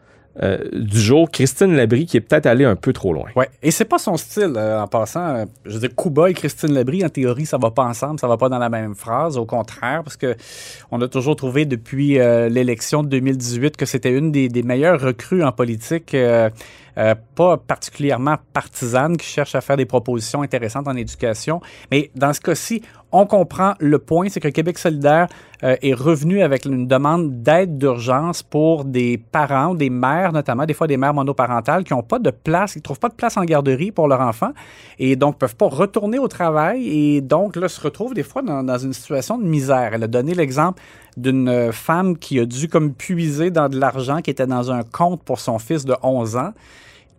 euh, 0.41 0.59
du 0.71 0.99
jour. 0.99 1.29
Christine 1.29 1.75
Labrie 1.75 2.05
qui 2.05 2.15
est 2.15 2.21
peut-être 2.21 2.45
allée 2.45 2.63
un 2.63 2.77
peu 2.77 2.93
trop 2.93 3.11
loin. 3.11 3.25
Ouais. 3.35 3.49
Et 3.61 3.69
c'est 3.69 3.85
pas 3.85 3.97
son 3.97 4.15
style 4.15 4.53
euh, 4.55 4.81
en 4.81 4.87
passant. 4.87 5.45
je 5.65 5.73
veux 5.73 5.79
dire, 5.79 5.95
Kuba 5.95 6.29
et 6.29 6.33
Christine 6.33 6.71
Labrie, 6.73 7.03
en 7.03 7.09
théorie, 7.09 7.45
ça 7.45 7.57
va 7.57 7.69
pas 7.69 7.83
ensemble, 7.83 8.17
ça 8.17 8.27
va 8.27 8.37
pas 8.37 8.47
dans 8.47 8.57
la 8.57 8.69
même 8.69 8.95
phrase. 8.95 9.37
Au 9.37 9.45
contraire, 9.45 10.03
parce 10.03 10.15
que 10.15 10.35
on 10.89 11.01
a 11.01 11.09
toujours 11.09 11.35
trouvé 11.35 11.65
depuis 11.65 12.17
euh, 12.17 12.47
l'élection 12.47 13.03
de 13.03 13.09
2018 13.09 13.75
que 13.75 13.85
c'était 13.85 14.17
une 14.17 14.31
des, 14.31 14.63
meilleures 14.63 15.01
recrues 15.01 15.43
en 15.43 15.51
politique. 15.51 16.15
pas 17.35 17.57
particulièrement 17.57 18.37
partisane, 18.53 19.17
qui 19.17 19.27
cherche 19.27 19.55
à 19.55 19.61
faire 19.61 19.75
des 19.75 19.85
propositions 19.85 20.43
intéressantes 20.43 20.87
en 20.87 20.95
éducation. 20.95 21.59
Mais 21.91 22.09
dans 22.15 22.31
ce 22.31 22.39
cas-ci, 22.39 22.81
on 23.11 23.25
comprend 23.25 23.73
le 23.79 23.99
point, 23.99 24.29
c'est 24.29 24.39
que 24.39 24.47
Québec 24.47 24.77
solidaire 24.77 25.27
euh, 25.63 25.75
est 25.81 25.93
revenu 25.93 26.41
avec 26.41 26.65
une 26.65 26.87
demande 26.87 27.43
d'aide 27.43 27.77
d'urgence 27.77 28.41
pour 28.41 28.85
des 28.85 29.17
parents, 29.17 29.75
des 29.75 29.89
mères 29.89 30.31
notamment, 30.31 30.65
des 30.65 30.73
fois 30.73 30.87
des 30.87 30.97
mères 30.97 31.13
monoparentales 31.13 31.83
qui 31.83 31.93
n'ont 31.93 32.03
pas 32.03 32.19
de 32.19 32.31
place, 32.31 32.73
qui 32.73 32.81
trouvent 32.81 32.99
pas 32.99 33.09
de 33.09 33.13
place 33.13 33.37
en 33.37 33.43
garderie 33.43 33.91
pour 33.91 34.07
leur 34.07 34.21
enfant 34.21 34.51
et 34.97 35.15
donc 35.15 35.37
peuvent 35.37 35.55
pas 35.55 35.67
retourner 35.67 36.19
au 36.19 36.27
travail 36.27 36.87
et 36.87 37.21
donc 37.21 37.55
là 37.55 37.67
se 37.67 37.81
retrouvent 37.81 38.13
des 38.13 38.23
fois 38.23 38.41
dans, 38.41 38.63
dans 38.63 38.77
une 38.77 38.93
situation 38.93 39.37
de 39.37 39.43
misère. 39.43 39.91
Elle 39.93 40.03
a 40.03 40.07
donné 40.07 40.33
l'exemple 40.33 40.81
d'une 41.17 41.71
femme 41.73 42.17
qui 42.17 42.39
a 42.39 42.45
dû 42.45 42.69
comme 42.69 42.93
puiser 42.93 43.51
dans 43.51 43.67
de 43.67 43.77
l'argent 43.77 44.21
qui 44.21 44.29
était 44.29 44.47
dans 44.47 44.71
un 44.71 44.83
compte 44.83 45.21
pour 45.23 45.39
son 45.39 45.59
fils 45.59 45.83
de 45.85 45.95
11 46.01 46.37
ans 46.37 46.53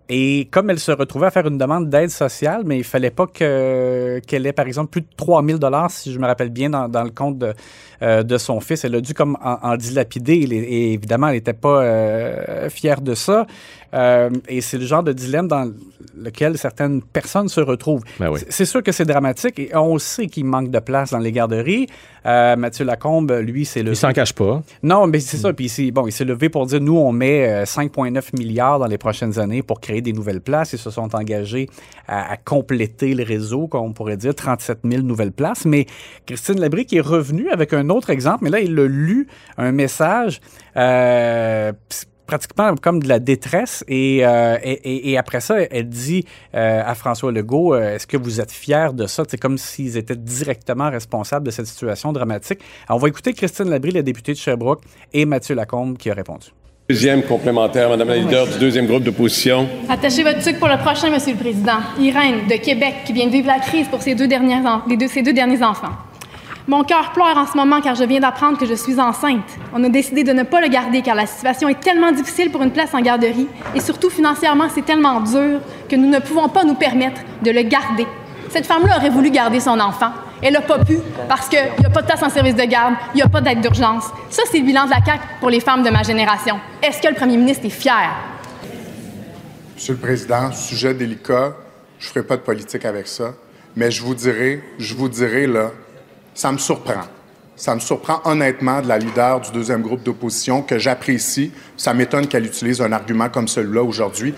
Et 0.08 0.48
comme 0.50 0.68
elle 0.68 0.78
se 0.80 0.92
retrouvait 0.92 1.28
à 1.28 1.30
faire 1.30 1.46
une 1.46 1.56
demande 1.58 1.88
d'aide 1.88 2.10
sociale, 2.10 2.62
mais 2.66 2.76
il 2.78 2.84
fallait 2.84 3.10
pas 3.10 3.26
que- 3.26 4.20
qu'elle 4.26 4.46
ait, 4.46 4.52
par 4.52 4.66
exemple, 4.66 4.90
plus 4.90 5.00
de 5.02 5.06
3000 5.16 5.58
dollars, 5.58 5.90
si 5.90 6.12
je 6.12 6.18
me 6.18 6.26
rappelle 6.26 6.50
bien, 6.50 6.68
dans, 6.70 6.88
dans 6.88 7.04
le 7.04 7.10
compte 7.10 7.38
de, 7.38 7.54
euh, 8.02 8.22
de 8.22 8.36
son 8.38 8.60
fils. 8.60 8.84
Elle 8.84 8.94
a 8.96 9.00
dû 9.00 9.14
comme 9.14 9.36
en, 9.42 9.58
en 9.62 9.76
dilapider. 9.76 10.34
Et, 10.34 10.54
et 10.56 10.92
évidemment, 10.94 11.28
elle 11.28 11.34
n'était 11.34 11.52
pas 11.54 11.82
euh, 11.82 12.68
fière 12.68 13.00
de 13.00 13.14
ça. 13.14 13.46
Euh, 13.94 14.30
et 14.48 14.60
c'est 14.62 14.78
le 14.78 14.86
genre 14.86 15.02
de 15.02 15.12
dilemme 15.12 15.48
dans 15.48 15.70
lequel 16.16 16.56
certaines 16.56 17.02
personnes 17.02 17.48
se 17.48 17.60
retrouvent. 17.60 18.02
Ben 18.18 18.30
oui. 18.30 18.40
C'est- 18.48 18.64
sûr 18.64 18.82
que 18.82 18.90
c'est 18.90 19.04
dramatique 19.04 19.58
et 19.58 19.70
on 19.76 19.98
sait 19.98 20.26
qu'il 20.28 20.46
manque 20.46 20.70
de 20.70 20.78
place 20.78 21.10
dans 21.10 21.18
les 21.18 21.30
garderies. 21.32 21.86
Mathieu 22.24 22.84
Lacombe, 22.86 23.32
lui, 23.42 23.64
c'est 23.66 23.82
le... 23.82 23.90
Il 23.90 23.96
s'en 23.96 24.12
cache 24.12 24.32
pas. 24.32 24.62
Non, 24.82 25.06
mais 25.08 25.20
c'est 25.20 25.36
ça. 25.36 25.52
Puis 25.52 25.68
c'est- 25.68 25.90
bon, 25.90 26.06
il 26.06 26.12
s'est 26.12 26.24
levé 26.24 26.48
pour 26.48 26.64
dire 26.66 26.80
nous, 26.80 26.96
on 26.96 27.12
met 27.12 27.46
euh, 27.46 27.64
5,9 27.64 28.34
milliards 28.38 28.78
dans 28.78 28.86
les 28.86 28.96
prochaines 28.96 29.38
années 29.38 29.62
pour 29.62 29.78
créer 29.80 29.91
des 30.00 30.12
nouvelles 30.12 30.40
places. 30.40 30.72
Ils 30.72 30.78
se 30.78 30.90
sont 30.90 31.14
engagés 31.14 31.68
à, 32.08 32.36
compléter 32.36 33.14
le 33.14 33.24
réseau, 33.24 33.68
comme 33.68 33.82
on 33.82 33.92
pourrait 33.92 34.16
dire, 34.16 34.34
37 34.34 34.80
000 34.84 35.02
nouvelles 35.02 35.32
places. 35.32 35.64
Mais 35.64 35.86
Christine 36.26 36.60
Labrie 36.60 36.86
qui 36.86 36.96
est 36.96 37.00
revenue 37.00 37.48
avec 37.50 37.72
un 37.72 37.88
autre 37.90 38.10
exemple, 38.10 38.44
mais 38.44 38.50
là, 38.50 38.60
il 38.60 38.78
a 38.78 38.86
lu 38.86 39.28
un 39.58 39.72
message. 39.72 40.40
Euh, 40.76 41.72
pratiquement 42.26 42.74
comme 42.76 43.02
de 43.02 43.08
la 43.08 43.18
détresse 43.18 43.84
et, 43.88 44.20
euh, 44.24 44.56
et, 44.62 45.18
après 45.18 45.40
ça, 45.40 45.60
elle 45.60 45.88
dit 45.88 46.24
euh, 46.54 46.82
à 46.82 46.94
François 46.94 47.30
Legault, 47.30 47.74
est-ce 47.74 48.06
que 48.06 48.16
vous 48.16 48.40
êtes 48.40 48.50
fiers 48.50 48.94
de 48.94 49.06
ça? 49.06 49.24
C'est 49.28 49.36
comme 49.36 49.58
s'ils 49.58 49.98
étaient 49.98 50.16
directement 50.16 50.88
responsables 50.88 51.44
de 51.44 51.50
cette 51.50 51.66
situation 51.66 52.10
dramatique. 52.10 52.60
On 52.88 52.96
va 52.96 53.08
écouter 53.08 53.34
Christine 53.34 53.68
Labrie, 53.68 53.90
la 53.90 54.02
députée 54.02 54.32
de 54.32 54.38
Sherbrooke, 54.38 54.82
et 55.12 55.26
Mathieu 55.26 55.54
Lacombe 55.54 55.98
qui 55.98 56.08
a 56.10 56.14
répondu. 56.14 56.52
Deuxième 56.88 57.22
complémentaire, 57.22 57.88
Madame 57.88 58.08
la 58.08 58.16
leader 58.16 58.46
du 58.46 58.58
deuxième 58.58 58.86
groupe 58.86 59.04
d'opposition. 59.04 59.68
Attachez 59.88 60.24
votre 60.24 60.42
sucre 60.42 60.58
pour 60.58 60.68
le 60.68 60.76
prochain, 60.78 61.10
Monsieur 61.10 61.32
le 61.32 61.38
Président. 61.38 61.78
Irène, 62.00 62.46
de 62.50 62.56
Québec, 62.56 62.94
qui 63.06 63.12
vient 63.12 63.26
de 63.26 63.30
vivre 63.30 63.46
la 63.46 63.60
crise 63.60 63.86
pour 63.88 64.02
ses 64.02 64.16
deux, 64.16 64.26
dernières 64.26 64.66
en- 64.66 64.82
les 64.88 64.96
deux- 64.96 65.06
ses 65.06 65.22
deux 65.22 65.32
derniers 65.32 65.62
enfants. 65.62 65.92
Mon 66.66 66.82
cœur 66.82 67.12
pleure 67.12 67.38
en 67.38 67.46
ce 67.46 67.56
moment 67.56 67.80
car 67.80 67.94
je 67.94 68.02
viens 68.04 68.18
d'apprendre 68.20 68.58
que 68.58 68.66
je 68.66 68.74
suis 68.74 68.98
enceinte. 69.00 69.46
On 69.72 69.82
a 69.84 69.88
décidé 69.88 70.24
de 70.24 70.32
ne 70.32 70.42
pas 70.42 70.60
le 70.60 70.68
garder 70.68 71.02
car 71.02 71.14
la 71.14 71.26
situation 71.26 71.68
est 71.68 71.80
tellement 71.80 72.10
difficile 72.12 72.50
pour 72.50 72.62
une 72.62 72.70
place 72.72 72.92
en 72.94 73.00
garderie 73.00 73.46
et 73.76 73.80
surtout 73.80 74.10
financièrement, 74.10 74.64
c'est 74.74 74.84
tellement 74.84 75.20
dur 75.20 75.60
que 75.88 75.94
nous 75.96 76.08
ne 76.08 76.18
pouvons 76.18 76.48
pas 76.48 76.64
nous 76.64 76.74
permettre 76.74 77.20
de 77.44 77.50
le 77.52 77.62
garder. 77.62 78.06
Cette 78.50 78.66
femme-là 78.66 78.96
aurait 78.98 79.10
voulu 79.10 79.30
garder 79.30 79.60
son 79.60 79.78
enfant. 79.80 80.10
Elle 80.44 80.54
n'a 80.54 80.60
pas 80.60 80.84
pu 80.84 80.98
parce 81.28 81.48
qu'il 81.48 81.62
n'y 81.78 81.86
a 81.86 81.90
pas 81.90 82.02
de 82.02 82.06
place 82.06 82.20
en 82.20 82.28
service 82.28 82.56
de 82.56 82.64
garde, 82.64 82.94
il 83.14 83.18
n'y 83.18 83.22
a 83.22 83.28
pas 83.28 83.40
d'aide 83.40 83.60
d'urgence. 83.60 84.06
Ça, 84.28 84.42
c'est 84.50 84.58
le 84.58 84.64
bilan 84.64 84.86
de 84.86 84.90
la 84.90 85.04
CAQ 85.04 85.20
pour 85.38 85.50
les 85.50 85.60
femmes 85.60 85.84
de 85.84 85.90
ma 85.90 86.02
génération. 86.02 86.58
Est-ce 86.82 87.00
que 87.00 87.06
le 87.06 87.14
premier 87.14 87.36
ministre 87.36 87.64
est 87.64 87.70
fier? 87.70 88.10
Monsieur 89.76 89.94
le 89.94 90.00
Président, 90.00 90.50
sujet 90.50 90.94
délicat, 90.94 91.54
je 92.00 92.08
ne 92.08 92.12
ferai 92.12 92.24
pas 92.24 92.36
de 92.36 92.42
politique 92.42 92.84
avec 92.84 93.06
ça, 93.06 93.34
mais 93.76 93.92
je 93.92 94.02
vous 94.02 94.16
dirai, 94.16 94.64
je 94.78 94.94
vous 94.96 95.08
dirai 95.08 95.46
là, 95.46 95.70
ça 96.34 96.50
me 96.50 96.58
surprend. 96.58 97.02
Ça 97.54 97.76
me 97.76 97.80
surprend 97.80 98.20
honnêtement 98.24 98.82
de 98.82 98.88
la 98.88 98.98
leader 98.98 99.40
du 99.40 99.52
deuxième 99.52 99.82
groupe 99.82 100.02
d'opposition 100.02 100.62
que 100.62 100.76
j'apprécie. 100.76 101.52
Ça 101.76 101.94
m'étonne 101.94 102.26
qu'elle 102.26 102.46
utilise 102.46 102.80
un 102.80 102.90
argument 102.90 103.28
comme 103.28 103.46
celui-là 103.46 103.84
aujourd'hui. 103.84 104.34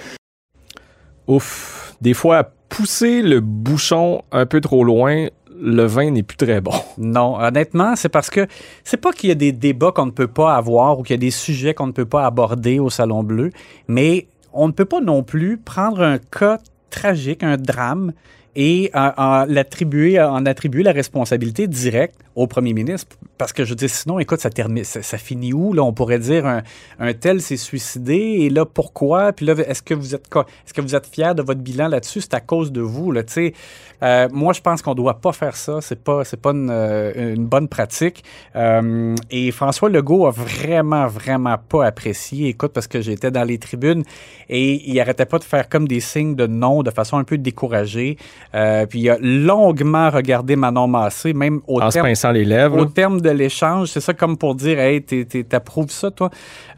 Ouf. 1.27 1.95
Des 2.03 2.13
fois, 2.13 2.45
pousser 2.69 3.23
le 3.23 3.41
bouchon 3.41 4.23
un 4.33 4.45
peu 4.45 4.61
trop 4.61 4.85
loin, 4.85 5.29
le 5.65 5.85
vin 5.87 6.11
n'est 6.11 6.23
plus 6.23 6.37
très 6.37 6.61
bon. 6.61 6.73
Non, 6.99 7.39
honnêtement, 7.41 7.97
c'est 7.97 8.09
parce 8.09 8.31
que 8.31 8.47
c'est 8.85 8.97
pas 8.97 9.13
qu'il 9.13 9.29
y 9.29 9.33
a 9.33 9.37
des 9.37 9.53
débats 9.53 9.93
qu'on 9.93 10.07
ne 10.07 10.11
peut 10.11 10.29
pas 10.29 10.55
avoir 10.55 10.99
ou 10.99 11.03
qu'il 11.03 11.15
y 11.15 11.19
a 11.19 11.19
des 11.19 11.31
sujets 11.31 11.75
qu'on 11.75 11.87
ne 11.87 11.93
peut 11.93 12.05
pas 12.05 12.27
aborder 12.27 12.79
au 12.79 12.91
Salon 12.91 13.23
Bleu, 13.23 13.51
mais 13.89 14.27
on 14.53 14.69
ne 14.69 14.73
peut 14.73 14.85
pas 14.85 15.01
non 15.01 15.23
plus 15.23 15.59
prendre 15.59 16.03
un 16.03 16.19
cas 16.19 16.59
tragique, 16.91 17.43
un 17.43 17.57
drame, 17.57 18.13
et 18.57 18.91
en, 18.95 19.45
l'attribuer, 19.49 20.21
en 20.21 20.47
attribuer 20.47 20.83
la 20.83 20.93
responsabilité 20.93 21.67
directe 21.67 22.17
au 22.35 22.47
premier 22.47 22.73
ministre. 22.73 23.17
Parce 23.39 23.53
que 23.53 23.65
je 23.65 23.75
dire, 23.75 23.91
sinon, 23.91 24.19
écoute, 24.19 24.41
ça, 24.41 24.51
termine, 24.51 24.85
ça, 24.85 25.19
finit 25.19 25.53
où? 25.53 25.73
Là? 25.73 25.83
On 25.83 25.93
pourrait 25.93 26.19
dire 26.19 26.47
un, 26.47 26.63
un 26.99 27.13
tel 27.15 27.41
s'est 27.41 27.57
suicidé, 27.57 28.15
et 28.15 28.51
là, 28.51 28.65
pourquoi? 28.65 29.33
Puis 29.33 29.47
là, 29.47 29.55
est-ce 29.67 29.83
que 29.83 29.95
vous 29.95 30.15
êtes, 30.15 30.27
est-ce 30.37 30.75
que 30.75 30.81
vous 30.81 30.95
êtes 30.95 31.07
fier 31.07 31.35
de 31.35 31.43
votre 31.43 31.61
bilan 31.61 31.89
là-dessus? 31.89 32.21
C'est 32.21 32.35
à 32.35 32.41
cause 32.41 32.73
de 32.73 32.81
vous, 32.81 33.13
là, 33.13 33.23
tu 33.23 33.33
sais. 33.33 33.55
Euh, 34.03 34.29
moi, 34.33 34.53
je 34.53 34.61
pense 34.61 34.83
qu'on 34.83 34.95
doit 34.95 35.21
pas 35.21 35.33
faire 35.33 35.57
ça. 35.57 35.81
C'est 35.81 36.03
pas, 36.03 36.25
c'est 36.25 36.41
pas 36.41 36.51
une, 36.51 36.69
euh, 36.71 37.35
une 37.35 37.47
bonne 37.47 37.69
pratique. 37.69 38.25
Euh, 38.55 39.15
et 39.31 39.51
François 39.51 39.89
Legault 39.89 40.27
a 40.27 40.31
vraiment, 40.31 41.07
vraiment 41.07 41.57
pas 41.57 41.87
apprécié. 41.87 42.49
Écoute, 42.49 42.73
parce 42.73 42.87
que 42.87 43.01
j'étais 43.01 43.31
dans 43.31 43.45
les 43.45 43.59
tribunes 43.59 44.03
et 44.49 44.91
il 44.91 45.01
arrêtait 45.01 45.27
pas 45.27 45.39
de 45.39 45.45
faire 45.45 45.69
comme 45.69 45.89
des 45.89 46.01
signes 46.01 46.35
de 46.35 46.47
non 46.47 46.83
de 46.83 46.91
façon 46.91 47.17
un 47.17 47.25
peu 47.25 47.39
découragée. 47.39 48.19
Euh, 48.55 48.87
puis 48.87 49.01
il 49.01 49.11
a 49.11 49.19
longuement 49.21 50.11
regardé 50.11 50.57
Manon 50.57 50.87
Massé, 50.87 51.33
même 51.33 51.61
au 51.67 51.81
En 51.81 51.91
se 51.91 51.95
terme, 51.95 52.07
pinçant 52.07 52.31
les 52.33 52.45
lèvres. 52.45 52.79
au 52.79 52.85
terme 52.87 53.21
de 53.21 53.31
l'échange. 53.31 53.89
C'est 53.89 54.01
ça 54.01 54.15
comme 54.15 54.37
pour 54.37 54.55
dire, 54.55 54.79
hey, 54.79 55.03
t'approuves 55.03 55.91
ça, 55.91 56.11
toi? 56.11 56.31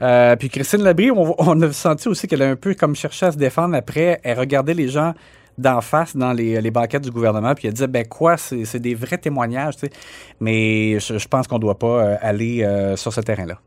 Euh, 0.03 0.37
puis 0.37 0.49
Christine 0.49 0.83
Labrie, 0.83 1.11
on, 1.11 1.35
on 1.39 1.61
a 1.63 1.73
senti 1.73 2.09
aussi 2.09 2.27
qu'elle 2.27 2.43
a 2.43 2.49
un 2.49 2.57
peu 2.57 2.75
comme 2.75 2.95
cherché 2.95 3.27
à 3.27 3.33
se 3.33 3.37
défendre 3.37 3.75
après. 3.75 4.21
Elle 4.23 4.39
regardait 4.39 4.75
les 4.75 4.89
gens 4.89 5.13
d'en 5.59 5.81
face 5.81 6.17
dans 6.17 6.33
les, 6.33 6.61
les 6.61 6.71
banquettes 6.71 7.05
du 7.05 7.11
gouvernement, 7.11 7.55
puis 7.55 7.67
elle 7.67 7.73
disait, 7.73 7.87
ben 7.87 8.07
quoi, 8.07 8.37
c'est 8.37 8.79
des 8.79 8.95
vrais 8.95 9.17
témoignages, 9.17 9.77
tu 9.77 9.87
sais. 9.87 9.93
Mais 10.39 11.01
je, 11.01 11.17
je 11.19 11.29
pense 11.29 11.47
qu'on 11.49 11.59
doit 11.59 11.79
pas 11.79 11.87
euh, 11.87 12.17
aller 12.21 12.63
euh, 12.63 12.95
sur 12.97 13.13
ce 13.13 13.23
terrain-là. 13.23 13.59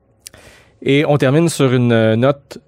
Et 0.82 1.03
on 1.08 1.18
termine 1.18 1.50
sur 1.50 1.74
une 1.74 2.13
note 2.15 2.60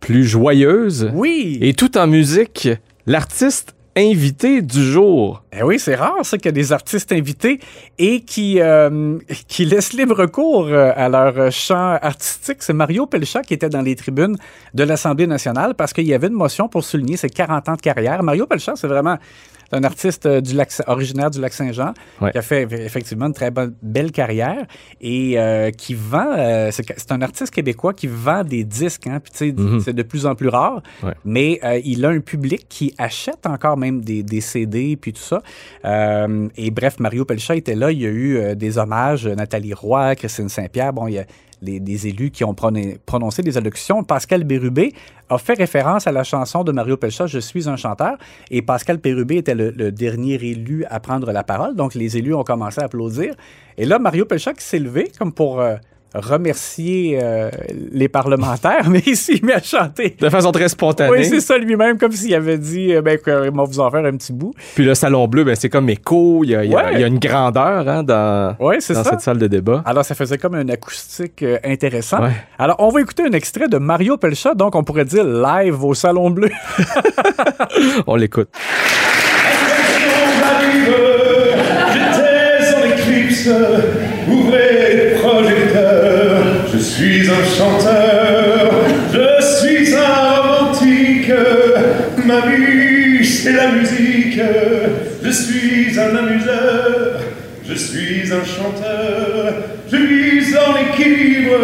plus 0.00 0.24
joyeuse. 0.24 1.10
Oui! 1.14 1.58
Et 1.60 1.74
tout 1.74 1.96
en 1.98 2.06
musique, 2.06 2.68
l'artiste 3.06 3.74
invité 3.96 4.62
du 4.62 4.82
jour. 4.82 5.42
Eh 5.52 5.62
oui, 5.62 5.78
c'est 5.78 5.94
rare, 5.94 6.16
ça, 6.22 6.36
qu'il 6.36 6.50
y 6.50 6.52
des 6.52 6.72
artistes 6.72 7.12
invités 7.12 7.60
et 7.98 8.22
qui, 8.22 8.60
euh, 8.60 9.18
laissent 9.58 9.92
libre 9.92 10.26
cours 10.26 10.66
euh, 10.66 10.92
à 10.96 11.08
leur 11.08 11.52
chant 11.52 11.96
artistique. 12.02 12.58
C'est 12.60 12.72
Mario 12.72 13.06
Pelchat 13.06 13.42
qui 13.42 13.54
était 13.54 13.68
dans 13.68 13.82
les 13.82 13.94
tribunes 13.94 14.36
de 14.74 14.84
l'Assemblée 14.84 15.26
nationale 15.26 15.74
parce 15.74 15.92
qu'il 15.92 16.06
y 16.06 16.14
avait 16.14 16.26
une 16.26 16.34
motion 16.34 16.68
pour 16.68 16.84
souligner 16.84 17.16
ses 17.16 17.30
40 17.30 17.68
ans 17.68 17.74
de 17.76 17.80
carrière. 17.80 18.22
Mario 18.22 18.46
Pelchat, 18.46 18.74
c'est 18.76 18.88
vraiment 18.88 19.16
un 19.74 19.84
artiste 19.84 20.26
euh, 20.26 20.40
du 20.40 20.54
lac, 20.54 20.70
originaire 20.86 21.30
du 21.30 21.40
Lac-Saint-Jean 21.40 21.92
Ouais. 22.20 22.30
qui 22.32 22.38
a 22.38 22.42
fait 22.42 22.62
effectivement 22.70 23.26
une 23.26 23.32
très 23.34 23.50
bonne, 23.50 23.74
belle 23.82 24.12
carrière 24.12 24.64
et 25.00 25.38
euh, 25.38 25.70
qui 25.70 25.94
vend, 25.94 26.32
euh, 26.36 26.70
c'est 26.70 26.84
c'est 26.96 27.12
un 27.12 27.20
artiste 27.22 27.52
québécois 27.52 27.92
qui 27.92 28.06
vend 28.06 28.44
des 28.44 28.64
disques, 28.64 29.06
hein, 29.06 29.20
puis 29.20 29.52
Mhm. 29.52 29.80
c'est 29.80 29.92
de 29.92 30.02
plus 30.02 30.24
en 30.26 30.34
plus 30.34 30.48
rare, 30.48 30.82
Ouais. 31.02 31.12
mais 31.24 31.60
euh, 31.64 31.80
il 31.84 32.04
a 32.04 32.08
un 32.10 32.20
public 32.20 32.66
qui 32.68 32.94
achète 32.98 33.46
encore 33.46 33.76
même 33.76 34.00
des, 34.02 34.22
des 34.22 34.40
CD 34.40 34.96
puis 34.96 35.12
tout 35.12 35.22
ça. 35.22 35.42
Et 36.56 36.70
bref, 36.70 36.98
Mario 37.00 37.24
Pelchat 37.24 37.56
était 37.56 37.74
là, 37.74 37.90
il 37.90 38.00
y 38.00 38.06
a 38.06 38.10
eu 38.10 38.56
des 38.56 38.78
hommages, 38.78 39.26
Nathalie 39.26 39.74
Roy, 39.74 40.14
Christine 40.16 40.48
Saint-Pierre, 40.48 40.92
bon, 40.92 41.08
il 41.08 41.14
y 41.14 41.18
a 41.18 41.24
les, 41.64 41.80
des 41.80 42.06
élus 42.06 42.30
qui 42.30 42.44
ont 42.44 42.54
prononcé 42.54 43.42
des 43.42 43.56
allocutions. 43.56 44.04
Pascal 44.04 44.44
Bérubé 44.44 44.92
a 45.28 45.38
fait 45.38 45.54
référence 45.54 46.06
à 46.06 46.12
la 46.12 46.24
chanson 46.24 46.64
de 46.64 46.72
Mario 46.72 46.96
Pelchat, 46.96 47.26
Je 47.26 47.38
suis 47.38 47.68
un 47.68 47.76
chanteur. 47.76 48.16
Et 48.50 48.62
Pascal 48.62 48.98
Bérubé 48.98 49.36
était 49.36 49.54
le, 49.54 49.90
dernier 49.90 50.34
élu 50.34 50.84
à 50.90 51.00
prendre 51.00 51.32
la 51.32 51.42
parole. 51.42 51.74
Donc, 51.74 51.94
les 51.94 52.16
élus 52.16 52.34
ont 52.34 52.44
commencé 52.44 52.80
à 52.80 52.84
applaudir. 52.84 53.34
Et 53.76 53.86
là, 53.86 53.98
Mario 53.98 54.24
Pelchat 54.24 54.54
qui 54.54 54.64
s'est 54.64 54.78
levé 54.78 55.10
comme 55.18 55.32
pour 55.32 55.60
euh, 55.60 55.76
remercier 56.14 57.18
euh, 57.22 57.50
les 57.92 58.08
parlementaires, 58.08 58.88
mais 58.90 59.02
il 59.06 59.16
s'est 59.16 59.40
mis 59.42 59.52
à 59.52 59.62
chanter. 59.62 60.16
De 60.20 60.28
façon 60.28 60.52
très 60.52 60.68
spontanée. 60.68 61.10
Oui, 61.10 61.24
c'est 61.24 61.40
ça 61.40 61.58
lui-même, 61.58 61.98
comme 61.98 62.12
s'il 62.12 62.34
avait 62.34 62.58
dit, 62.58 62.94
euh, 62.94 63.02
ben, 63.02 63.18
qu'il 63.18 63.32
va 63.32 63.64
vous 63.64 63.80
en 63.80 63.90
faire 63.90 64.04
un 64.04 64.12
petit 64.16 64.32
bout. 64.32 64.54
Puis 64.74 64.84
le 64.84 64.94
salon 64.94 65.26
bleu, 65.28 65.44
ben, 65.44 65.54
c'est 65.54 65.68
comme 65.68 65.88
écho. 65.90 66.42
Il 66.44 66.50
y 66.50 66.54
a, 66.56 66.64
il 66.64 66.70
y 66.70 66.74
a- 66.74 66.76
Ouais. 66.84 66.90
il 66.94 67.00
y 67.00 67.04
a 67.04 67.06
une 67.06 67.18
grandeur 67.18 67.88
hein, 67.88 68.02
dans, 68.02 68.56
c'est 68.80 68.94
dans 68.94 69.04
cette 69.04 69.20
salle 69.20 69.38
de 69.38 69.46
débat. 69.46 69.82
Alors, 69.86 70.04
ça 70.04 70.14
faisait 70.14 70.38
comme 70.38 70.54
un 70.54 70.68
acoustique 70.68 71.42
euh, 71.42 71.58
intéressant. 71.64 72.22
Ouais. 72.22 72.32
Alors, 72.58 72.76
on 72.78 72.88
va 72.90 73.00
écouter 73.00 73.22
un 73.24 73.32
extrait 73.32 73.68
de 73.68 73.78
Mario 73.78 74.16
Pelchat, 74.16 74.54
donc 74.54 74.74
on 74.74 74.84
pourrait 74.84 75.04
dire 75.04 75.24
live 75.24 75.82
au 75.84 75.94
Salon 75.94 76.30
Bleu. 76.30 76.50
On 78.06 78.16
l'écoute. 78.16 78.48
J'étais 81.92 82.74
en 82.76 82.96
éclipse, 82.96 83.48
ouvrez. 84.30 85.16
Je 86.74 86.80
suis 86.80 87.30
un 87.30 87.44
chanteur, 87.56 88.72
je 89.12 89.58
suis 89.58 89.94
un 89.94 90.40
romantique. 90.40 91.30
Ma 92.26 92.40
vie, 92.46 93.24
c'est 93.24 93.52
la 93.52 93.70
musique. 93.70 94.40
Je 95.22 95.30
suis 95.30 95.96
un 95.96 96.16
amuseur, 96.16 97.20
je 97.64 97.74
suis 97.74 98.22
un 98.32 98.44
chanteur. 98.44 99.54
Je 99.88 99.96
vis 99.96 100.56
en 100.56 100.74
équilibre, 100.90 101.58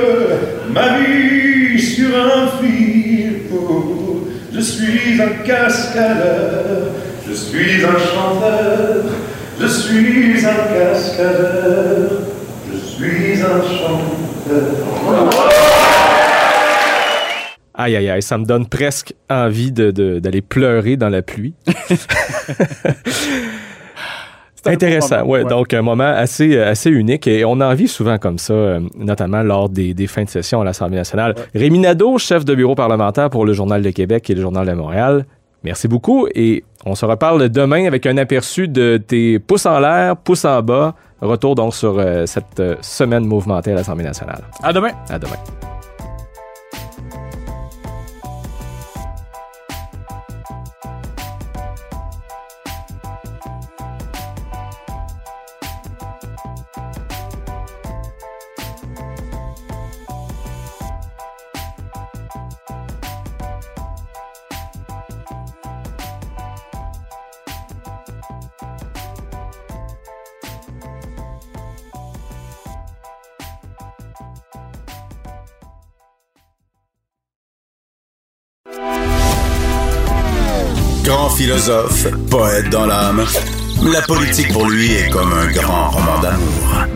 ma 0.73 0.99
vie 1.01 1.81
sur 1.81 2.11
un 2.17 2.47
fil. 2.61 3.33
Oh, 3.53 4.29
Je 4.55 4.61
suis 4.61 5.21
un 5.21 5.45
cascadeur, 5.45 6.93
je 7.29 7.35
suis 7.35 7.85
un 7.85 7.99
chanteur, 7.99 9.05
je 9.61 9.67
suis 9.67 10.47
un 10.47 10.61
cascadeur, 10.73 12.11
je 12.73 12.79
suis 12.79 13.43
un 13.43 13.61
chanteur. 13.61 14.21
Aïe, 17.81 17.97
aïe, 17.97 18.11
aïe, 18.11 18.21
ça 18.21 18.37
me 18.37 18.45
donne 18.45 18.67
presque 18.67 19.15
envie 19.31 19.73
d'aller 19.73 19.93
de, 19.93 20.19
d'aller 20.19 20.43
pleurer 20.43 20.99
dans 20.99 21.09
la 21.09 21.23
pluie. 21.23 21.55
Intéressant, 24.67 25.25
ouais, 25.25 25.45
Donc, 25.47 25.73
un 25.73 25.81
moment 25.81 26.05
assez, 26.05 26.59
assez 26.59 26.91
unique 26.91 27.27
et 27.27 27.47
on 27.47 27.53
en 27.63 27.73
vit 27.73 27.89
souvent 27.89 28.19
comme 28.19 28.37
ça, 28.37 28.53
euh, 28.53 28.81
notamment 28.99 29.43
lors 29.43 29.71
des, 29.71 29.95
des, 29.95 30.07
fins 30.07 30.25
de 30.25 30.29
session 30.29 30.61
à 30.61 30.65
l'Assemblée 30.65 30.99
nationale. 30.99 31.35
Ouais. 31.39 31.45
Rémi 31.59 31.79
Nadeau, 31.79 32.19
chef 32.19 32.45
de 32.45 32.55
bureau 32.55 32.75
parlementaire 32.75 33.31
pour 33.31 33.47
le 33.47 33.55
Journal 33.55 33.81
de 33.81 33.89
Québec 33.89 34.29
et 34.29 34.35
le 34.35 34.43
Journal 34.43 34.67
de 34.67 34.73
Montréal. 34.75 35.25
Merci 35.65 35.89
beaucoup 35.89 36.27
et 36.35 36.63
on 36.85 36.95
se 36.95 37.07
reparle 37.07 37.49
demain 37.49 37.87
avec 37.87 38.05
un 38.05 38.19
aperçu 38.19 38.69
de 38.69 38.99
tes 38.99 39.39
pouces 39.39 39.65
en 39.65 39.81
l'air, 39.81 40.19
pouces 40.19 40.45
en 40.45 40.61
bas. 40.61 40.95
Retour 41.23 41.55
donc 41.55 41.75
sur 41.75 41.99
euh, 41.99 42.27
cette 42.27 42.61
euh, 42.61 42.77
semaine 42.83 43.25
mouvementée 43.25 43.73
à 43.73 43.77
l'Assemblée 43.77 44.05
nationale. 44.05 44.43
À 44.63 44.75
demain. 44.75 44.91
À 45.09 45.19
demain. 45.19 45.37
Grand 81.05 81.31
philosophe, 81.31 82.09
poète 82.31 82.69
dans 82.71 82.85
l'âme, 82.85 83.25
la 83.91 84.03
politique 84.03 84.53
pour 84.53 84.69
lui 84.69 84.93
est 84.93 85.09
comme 85.11 85.33
un 85.33 85.51
grand 85.51 85.91
roman 85.91 86.21
d'amour. 86.21 86.87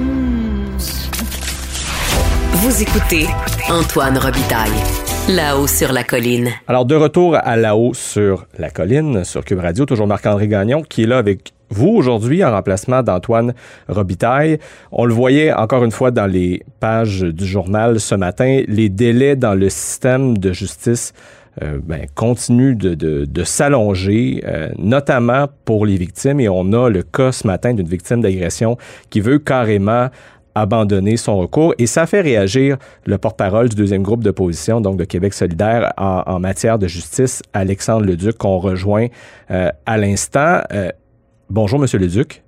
Vous 2.53 2.83
écoutez 2.83 3.27
Antoine 3.71 4.19
Robitaille, 4.19 4.71
là-haut 5.29 5.67
sur 5.67 5.93
la 5.93 6.05
colline. 6.05 6.51
Alors, 6.69 6.85
de 6.85 6.95
retour 6.95 7.37
à 7.37 7.57
là-haut 7.57 7.95
sur 7.95 8.47
la 8.59 8.69
colline, 8.69 9.25
sur 9.25 9.45
Cube 9.45 9.61
Radio, 9.61 9.87
toujours 9.87 10.07
Marc-André 10.07 10.49
Gagnon 10.49 10.83
qui 10.83 11.05
est 11.05 11.07
là 11.07 11.17
avec 11.17 11.55
vous 11.71 11.89
aujourd'hui 11.89 12.45
en 12.45 12.51
remplacement 12.51 13.03
d'Antoine 13.03 13.55
Robitaille. 13.89 14.59
On 14.93 15.07
le 15.07 15.15
voyait 15.15 15.53
encore 15.53 15.83
une 15.83 15.91
fois 15.91 16.11
dans 16.11 16.27
les 16.27 16.63
pages 16.79 17.23
du 17.23 17.47
journal 17.47 17.99
ce 18.01 18.15
matin, 18.15 18.63
les 18.69 18.91
délais 18.91 19.35
dans 19.35 19.55
le 19.55 19.71
système 19.71 20.37
de 20.37 20.53
justice 20.53 21.15
euh, 21.63 21.79
ben, 21.83 22.07
continue 22.15 22.75
de, 22.75 22.95
de, 22.95 23.25
de 23.25 23.45
s'allonger, 23.45 24.43
euh, 24.45 24.71
notamment 24.77 25.47
pour 25.65 25.87
les 25.87 25.97
victimes. 25.97 26.41
Et 26.41 26.49
on 26.49 26.73
a 26.73 26.89
le 26.89 27.03
cas 27.03 27.31
ce 27.31 27.47
matin 27.47 27.75
d'une 27.75 27.87
victime 27.87 28.21
d'agression 28.21 28.77
qui 29.11 29.21
veut 29.21 29.39
carrément 29.39 30.09
abandonner 30.57 31.17
son 31.17 31.37
recours. 31.37 31.75
Et 31.79 31.87
ça 31.87 32.07
fait 32.07 32.21
réagir 32.21 32.77
le 33.07 33.19
porte-parole 33.19 33.69
du 33.69 33.77
deuxième 33.77 34.03
groupe 34.03 34.25
d'opposition, 34.25 34.81
donc 34.81 34.97
de 34.97 35.05
Québec 35.05 35.33
solidaire, 35.33 35.93
en, 35.97 36.23
en, 36.27 36.41
matière 36.41 36.79
de 36.79 36.89
justice, 36.89 37.43
Alexandre 37.53 38.07
Leduc, 38.07 38.37
qu'on 38.39 38.59
rejoint 38.59 39.07
euh, 39.51 39.71
à 39.87 39.97
l'instant. 39.97 40.61
bonjour, 41.51 41.79
Monsieur 41.79 41.99
Leduc. 41.99 42.43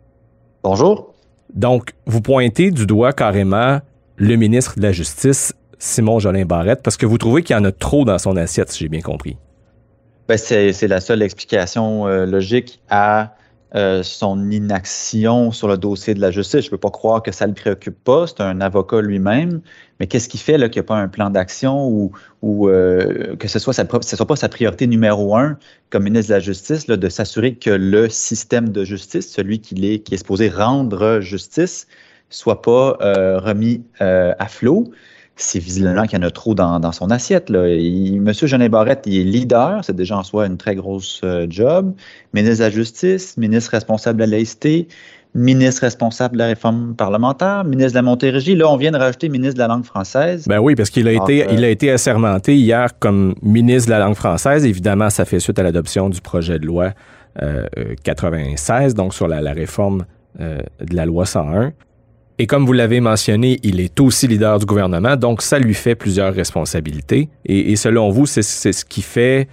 Bonjour. 0.63 1.15
Donc, 1.55 1.93
vous 2.07 2.21
pointez 2.21 2.71
du 2.71 2.87
doigt 2.87 3.13
carrément 3.13 3.81
le 4.17 4.37
ministre 4.37 4.75
de 4.77 4.83
la 4.83 4.93
Justice 4.93 5.53
Simon 5.79 6.19
Jolin 6.19 6.45
Barrette, 6.45 6.83
parce 6.83 6.97
que 6.97 7.07
vous 7.07 7.19
trouvez 7.19 7.43
qu'il 7.43 7.55
y 7.55 7.59
en 7.59 7.65
a 7.65 7.73
trop 7.73 8.05
dans 8.05 8.19
son 8.19 8.37
assiette, 8.37 8.71
si 8.71 8.81
j'ai 8.81 8.89
bien 8.89 9.03
compris. 9.03 9.37
Ben 10.29 10.37
c'est 10.37 10.89
la 10.89 11.01
seule 11.01 11.23
explication 11.23 12.09
euh, 12.09 12.27
logique 12.27 12.81
à 12.91 13.35
euh, 13.77 14.03
son 14.03 14.51
inaction 14.51 15.53
sur 15.53 15.69
le 15.69 15.77
dossier 15.77 16.15
de 16.15 16.21
la 16.21 16.33
justice. 16.33 16.63
Je 16.63 16.67
ne 16.67 16.71
peux 16.71 16.79
pas 16.79 16.91
croire 16.91 17.23
que 17.23 17.31
ça 17.31 17.47
ne 17.47 17.51
le 17.51 17.55
préoccupe 17.55 18.03
pas. 18.03 18.27
C'est 18.27 18.41
un 18.41 18.61
avocat 18.61 19.01
lui-même. 19.01 19.61
Mais 20.01 20.09
qu'est-ce 20.09 20.29
qui 20.29 20.39
fait 20.39 20.55
qu'il 20.55 20.71
n'y 20.71 20.79
a 20.79 20.83
pas 20.83 20.97
un 20.97 21.07
plan 21.07 21.31
d'action 21.31 22.11
ou, 22.43 22.69
euh, 22.69 23.37
que 23.37 23.47
ce 23.47 23.61
soit, 23.61 23.73
sa, 23.73 23.87
soit 24.03 24.27
pas 24.27 24.37
sa 24.37 24.49
priorité 24.49 24.89
numéro 24.89 25.37
un 25.37 25.59
comme 25.91 26.05
ministre 26.05 26.31
de 26.31 26.35
la 26.35 26.41
Justice, 26.41 26.87
de 26.87 27.09
s'assurer 27.09 27.55
que 27.55 27.71
le 27.71 28.09
système 28.09 28.71
de 28.71 28.85
justice, 28.85 29.31
celui 29.31 29.61
qui 29.61 29.75
est, 29.95 30.01
qui 30.01 30.15
est 30.15 30.19
supposé 30.19 30.49
rendre 30.49 31.21
justice, 31.21 31.87
soit 32.31 32.63
pas 32.63 32.97
remis 33.41 33.85
à 34.01 34.49
flot? 34.49 34.91
C'est 35.37 35.59
visiblement 35.59 36.05
qu'il 36.07 36.19
y 36.19 36.23
en 36.23 36.27
a 36.27 36.31
trop 36.31 36.55
dans, 36.55 36.81
dans 36.81 36.93
son 36.93 37.11
assiette. 37.11 37.51
Là. 37.51 37.69
Il, 37.69 38.21
Monsieur 38.23 38.47
Jeannet 38.47 38.71
Barrette, 38.71 39.03
il 39.07 39.21
est 39.21 39.25
leader, 39.25 39.85
c'est 39.85 39.95
déjà 39.95 40.17
en 40.17 40.23
soi 40.23 40.47
une 40.47 40.57
très 40.57 40.75
grosse 40.75 41.21
euh, 41.25 41.47
job. 41.49 41.95
Ministre 42.33 42.59
de 42.59 42.65
la 42.65 42.71
Justice, 42.71 43.37
ministre 43.37 43.71
responsable 43.73 44.19
de 44.19 44.25
la 44.25 44.31
laïcité, 44.31 44.89
ministre 45.35 45.83
responsable 45.83 46.35
de 46.35 46.39
la 46.39 46.47
réforme 46.47 46.95
parlementaire, 46.97 47.65
ministre 47.65 47.93
de 47.93 47.97
la 47.97 48.03
Montérégie. 48.03 48.57
Là, 48.57 48.71
on 48.71 48.79
vient 48.79 48.91
de 48.91 48.97
rajouter 48.97 49.29
ministre 49.29 49.55
de 49.55 49.61
la 49.61 49.69
langue 49.69 49.85
française. 49.85 50.47
Ben 50.49 50.59
oui, 50.59 50.75
parce 50.75 50.89
qu'il 50.89 51.07
a, 51.07 51.13
été, 51.13 51.45
euh, 51.45 51.53
il 51.53 51.63
a 51.65 51.69
été 51.69 51.91
assermenté 51.91 52.57
hier 52.57 52.99
comme 52.99 53.35
ministre 53.43 53.89
de 53.89 53.93
la 53.93 53.99
langue 53.99 54.15
française. 54.15 54.65
Évidemment, 54.65 55.11
ça 55.11 55.27
fait 55.27 55.39
suite 55.39 55.59
à 55.59 55.63
l'adoption 55.63 56.09
du 56.09 56.23
projet 56.23 56.59
de 56.59 56.65
loi 56.65 56.93
euh, 57.43 57.67
96, 58.03 58.95
donc 58.95 59.13
sur 59.13 59.29
la, 59.29 59.43
la 59.43 59.53
réforme 59.53 60.07
euh, 60.41 60.59
de 60.81 60.97
la 60.97 61.05
loi 61.05 61.27
101. 61.27 61.73
Et 62.39 62.47
comme 62.47 62.67
vous 62.67 62.75
l'avez 62.75 63.01
mentionné, 63.01 63.59
il 63.63 63.81
est 63.81 63.99
aussi 63.99 64.27
leader 64.27 64.59
du 64.59 64.67
gouvernement, 64.67 65.17
donc 65.17 65.41
ça 65.41 65.59
lui 65.59 65.73
fait 65.73 65.95
plusieurs 65.95 66.35
responsabilités. 66.35 67.31
Et, 67.47 67.77
selon 67.77 68.11
vous, 68.11 68.27
c'est 68.27 68.43
ce 68.43 68.85
qui 68.85 69.01
fait 69.01 69.49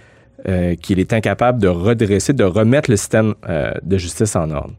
euh, 0.46 0.74
qu'il 0.74 1.00
est 1.00 1.14
incapable 1.14 1.60
de 1.60 1.68
redresser, 1.68 2.34
de 2.34 2.44
remettre 2.44 2.90
le 2.90 2.96
système 2.96 3.34
euh, 3.48 3.72
de 3.82 3.96
justice 3.96 4.36
en 4.36 4.50
ordre. 4.50 4.74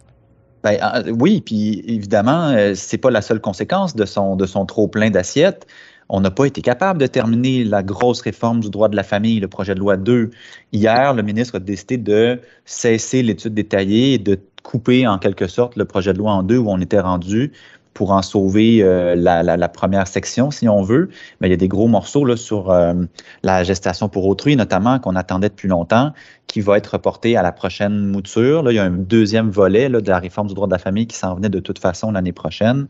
Ben, 0.64 0.78
oui, 1.20 1.42
puis 1.42 1.84
évidemment, 1.88 2.50
euh, 2.50 2.74
c'est 2.76 2.98
pas 2.98 3.10
la 3.10 3.22
seule 3.22 3.40
conséquence 3.40 3.96
de 3.96 4.06
son, 4.06 4.36
de 4.36 4.46
son 4.46 4.66
trop 4.66 4.88
plein 4.88 5.10
d'assiettes. 5.10 5.66
On 6.08 6.22
n'a 6.22 6.30
pas 6.30 6.46
été 6.46 6.62
capable 6.62 7.00
de 7.00 7.08
terminer 7.08 7.64
la 7.64 7.82
grosse 7.82 8.22
réforme 8.22 8.60
du 8.60 8.70
droit 8.70 8.90
de 8.90 8.96
la 8.96 9.04
famille, 9.04 9.40
le 9.40 9.48
projet 9.48 9.74
de 9.74 9.80
loi 9.80 9.98
2. 9.98 10.30
Hier, 10.72 11.14
le 11.16 11.24
ministre 11.24 11.56
a 11.56 11.60
décidé 11.60 11.98
de 11.98 12.40
cesser 12.66 13.24
l'étude 13.24 13.56
détaillée 13.56 14.14
et 14.14 14.18
de 14.20 14.40
couper 14.62 15.08
en 15.08 15.18
quelque 15.18 15.48
sorte 15.48 15.76
le 15.76 15.86
projet 15.86 16.14
de 16.14 16.20
loi 16.20 16.32
en 16.32 16.44
deux 16.44 16.58
où 16.58 16.70
on 16.70 16.80
était 16.80 17.00
rendu 17.00 17.52
pour 17.96 18.12
en 18.12 18.22
sauver 18.22 18.84
euh, 18.84 19.16
la, 19.16 19.70
première 19.70 20.06
section, 20.06 20.52
si 20.52 20.68
on 20.68 20.84
veut. 20.84 21.10
Mais 21.40 21.48
il 21.48 21.52
y 21.52 21.54
a 21.54 21.58
des 21.58 21.70
gros 21.70 21.88
morceaux 21.88 22.26
là, 22.26 22.36
sur 22.36 22.70
euh, 22.70 22.94
la 23.42 23.64
gestation 23.64 24.10
pour 24.10 24.28
autrui, 24.28 24.58
notamment, 24.58 25.00
qu'on 25.00 25.16
attendait 25.16 25.48
depuis 25.48 25.70
longtemps, 25.70 26.12
qui 26.46 26.60
va 26.60 26.78
être 26.78 26.88
reporté 26.88 27.38
à 27.38 27.42
la 27.42 27.54
prochaine 27.54 28.06
mouture. 28.06 28.64
Là, 28.64 28.74
il 28.74 28.76
y 28.76 28.80
a 28.80 28.84
un 28.84 28.92
deuxième 28.92 29.50
volet 29.50 29.90
de 29.90 30.10
la 30.10 30.20
réforme 30.20 30.50
du 30.50 30.54
droit 30.54 30.68
de 30.68 30.74
la 30.74 30.78
famille 30.78 31.08
qui 31.08 31.16
s'en 31.16 31.36
venait 31.36 31.50
de 31.50 31.62
toute 31.62 31.80
façon 31.80 32.12
l'année 32.12 32.34
prochaine. 32.34 32.88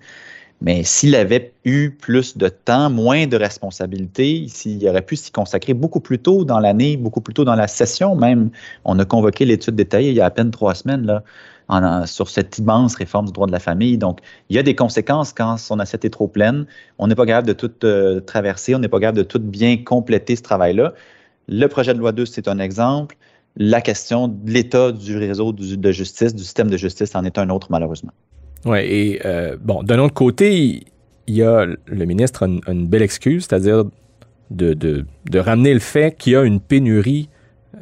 Mais 0.61 0.83
s'il 0.83 1.15
avait 1.15 1.53
eu 1.65 1.91
plus 1.91 2.35
de 2.35 2.49
temps, 2.49 2.89
moins 2.89 3.27
de 3.27 3.37
responsabilités, 3.37 4.47
s'il 4.47 4.87
aurait 4.89 5.03
pu 5.03 5.17
s'y 5.17 5.31
consacrer 5.31 5.75
beaucoup 5.75 5.99
plus 5.99 6.17
tôt 6.17 6.45
dans 6.45 6.59
l'année, 6.59 6.97
beaucoup 6.97 7.21
plus 7.21 7.33
tôt 7.35 7.43
dans 7.43 7.55
la 7.55 7.67
session 7.67 8.15
même, 8.15 8.49
on 8.85 8.97
a 8.97 9.05
convoqué 9.05 9.45
l'étude 9.45 9.75
détaillée 9.75 10.09
il 10.09 10.15
y 10.15 10.21
a 10.21 10.25
à 10.25 10.31
peine 10.31 10.49
trois 10.49 10.73
semaines, 10.73 11.05
là, 11.05 11.23
sur 12.06 12.30
cette 12.30 12.58
immense 12.58 12.95
réforme 12.95 13.25
du 13.25 13.32
droit 13.32 13.47
de 13.47 13.51
la 13.51 13.60
famille. 13.60 13.97
Donc, 13.97 14.19
il 14.49 14.56
y 14.56 14.60
a 14.60 14.63
des 14.63 14.75
conséquences 14.75 15.34
quand 15.34 15.58
son 15.58 15.80
assiette 15.80 16.06
est 16.06 16.10
trop 16.10 16.28
pleine. 16.28 16.65
On 16.99 17.08
n'est 17.08 17.15
pas 17.15 17.25
capable 17.25 17.47
de 17.47 17.54
tout 17.54 17.71
euh, 17.84 18.19
traverser, 18.19 18.75
on 18.75 18.80
n'est 18.80 18.88
pas 18.88 18.99
capable 18.99 19.17
de 19.17 19.23
tout 19.23 19.39
bien 19.39 19.78
compléter 19.78 20.36
ce 20.36 20.43
travail-là. 20.43 20.93
Le 21.47 21.67
projet 21.67 21.93
de 21.93 21.99
loi 21.99 22.12
2, 22.12 22.25
c'est 22.25 22.47
un 22.47 22.60
exemple. 22.60 23.15
La 23.58 23.82
question 23.82 24.28
de 24.28 24.51
l'état 24.51 24.91
du 24.91 25.17
réseau 25.17 25.54
de 25.54 25.91
justice, 25.91 26.36
du 26.36 26.43
système 26.43 26.69
de 26.69 26.78
justice, 26.78 27.15
en 27.15 27.23
est 27.23 27.38
un 27.38 27.49
autre, 27.49 27.67
malheureusement. 27.69 28.12
Oui, 28.65 28.80
et 28.80 29.21
euh, 29.25 29.56
bon, 29.62 29.84
d'un 29.84 29.99
autre 29.99 30.13
côté, 30.13 30.84
il 31.28 31.36
y 31.36 31.43
a 31.43 31.65
le 31.65 32.06
ministre 32.06 32.43
a 32.43 32.71
une, 32.71 32.88
belle 32.88 33.04
excuse, 33.04 33.45
c'est-à-dire 33.47 33.86
de, 34.51 35.06
ramener 35.36 35.73
le 35.73 35.80
fait 35.80 36.15
qu'il 36.17 36.34
y 36.34 36.36
a 36.36 36.43
une 36.43 36.60
pénurie 36.60 37.30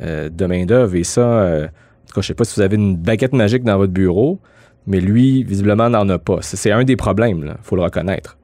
euh, 0.01 0.29
de 0.29 0.45
main-d'œuvre. 0.45 0.95
Et 0.95 1.03
ça, 1.03 1.69
en 2.03 2.07
tout 2.07 2.13
cas, 2.13 2.21
je 2.21 2.25
ne 2.25 2.27
sais 2.27 2.33
pas 2.33 2.43
si 2.43 2.55
vous 2.55 2.61
avez 2.61 2.75
une 2.75 2.97
baguette 2.97 3.33
magique 3.33 3.63
dans 3.63 3.77
votre 3.77 3.93
bureau, 3.93 4.39
mais 4.87 4.99
lui, 4.99 5.43
visiblement, 5.43 5.89
n'en 5.89 6.07
a 6.09 6.19
pas. 6.19 6.39
C'est 6.41 6.71
un 6.71 6.83
des 6.83 6.95
problèmes, 6.95 7.43
il 7.45 7.63
faut 7.63 7.75
le 7.75 7.83
reconnaître. 7.83 8.37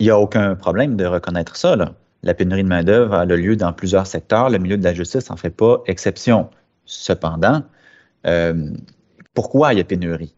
Il 0.00 0.04
n'y 0.04 0.10
a 0.10 0.18
aucun 0.18 0.56
problème 0.56 0.96
de 0.96 1.04
reconnaître 1.04 1.56
ça. 1.56 1.76
La 2.22 2.34
pénurie 2.34 2.64
de 2.64 2.68
main-d'œuvre 2.68 3.14
a 3.14 3.24
lieu 3.24 3.56
dans 3.56 3.72
plusieurs 3.72 4.06
secteurs. 4.06 4.50
Le 4.50 4.58
milieu 4.58 4.76
de 4.76 4.84
la 4.84 4.94
justice 4.94 5.30
n'en 5.30 5.36
fait 5.36 5.50
pas 5.50 5.82
exception. 5.86 6.50
Cependant, 6.84 7.62
euh, 8.26 8.70
pourquoi 9.34 9.72
il 9.72 9.78
y 9.78 9.80
a 9.80 9.84
pénurie? 9.84 10.34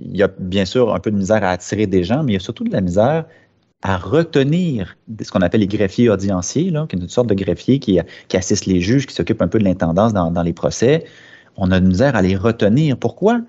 Il 0.00 0.16
y 0.16 0.22
a 0.22 0.28
bien 0.38 0.64
sûr 0.64 0.94
un 0.94 1.00
peu 1.00 1.10
de 1.10 1.16
misère 1.16 1.42
à 1.44 1.50
attirer 1.50 1.86
des 1.86 2.04
gens, 2.04 2.22
mais 2.22 2.32
il 2.32 2.34
y 2.34 2.38
a 2.38 2.40
surtout 2.40 2.64
de 2.64 2.72
la 2.72 2.80
misère 2.80 3.24
à 3.82 3.98
retenir 3.98 4.96
ce 5.20 5.30
qu'on 5.30 5.40
appelle 5.40 5.60
les 5.60 5.66
greffiers 5.66 6.08
audienciers, 6.08 6.72
qui 6.88 6.96
est 6.96 7.00
une 7.00 7.08
sorte 7.08 7.28
de 7.28 7.34
greffier 7.34 7.78
qui, 7.78 7.98
qui 8.28 8.36
assiste 8.36 8.66
les 8.66 8.80
juges, 8.80 9.06
qui 9.06 9.14
s'occupe 9.14 9.42
un 9.42 9.48
peu 9.48 9.58
de 9.58 9.64
l'intendance 9.64 10.12
dans 10.12 10.42
les 10.42 10.52
procès. 10.52 11.04
On 11.56 11.70
a 11.70 11.80
de 11.80 11.86
misère 11.86 12.16
à 12.16 12.22
les 12.22 12.36
retenir. 12.36 12.96
Pourquoi? 12.96 13.40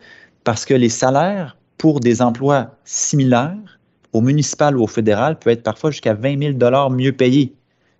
Parce 0.43 0.65
que 0.65 0.73
les 0.73 0.89
salaires 0.89 1.57
pour 1.77 1.99
des 1.99 2.21
emplois 2.21 2.71
similaires 2.85 3.79
au 4.13 4.21
municipal 4.21 4.77
ou 4.77 4.83
au 4.83 4.87
fédéral 4.87 5.37
peuvent 5.37 5.53
être 5.53 5.63
parfois 5.63 5.91
jusqu'à 5.91 6.13
20 6.13 6.57
000 6.59 6.89
mieux 6.89 7.11
payés. 7.11 7.53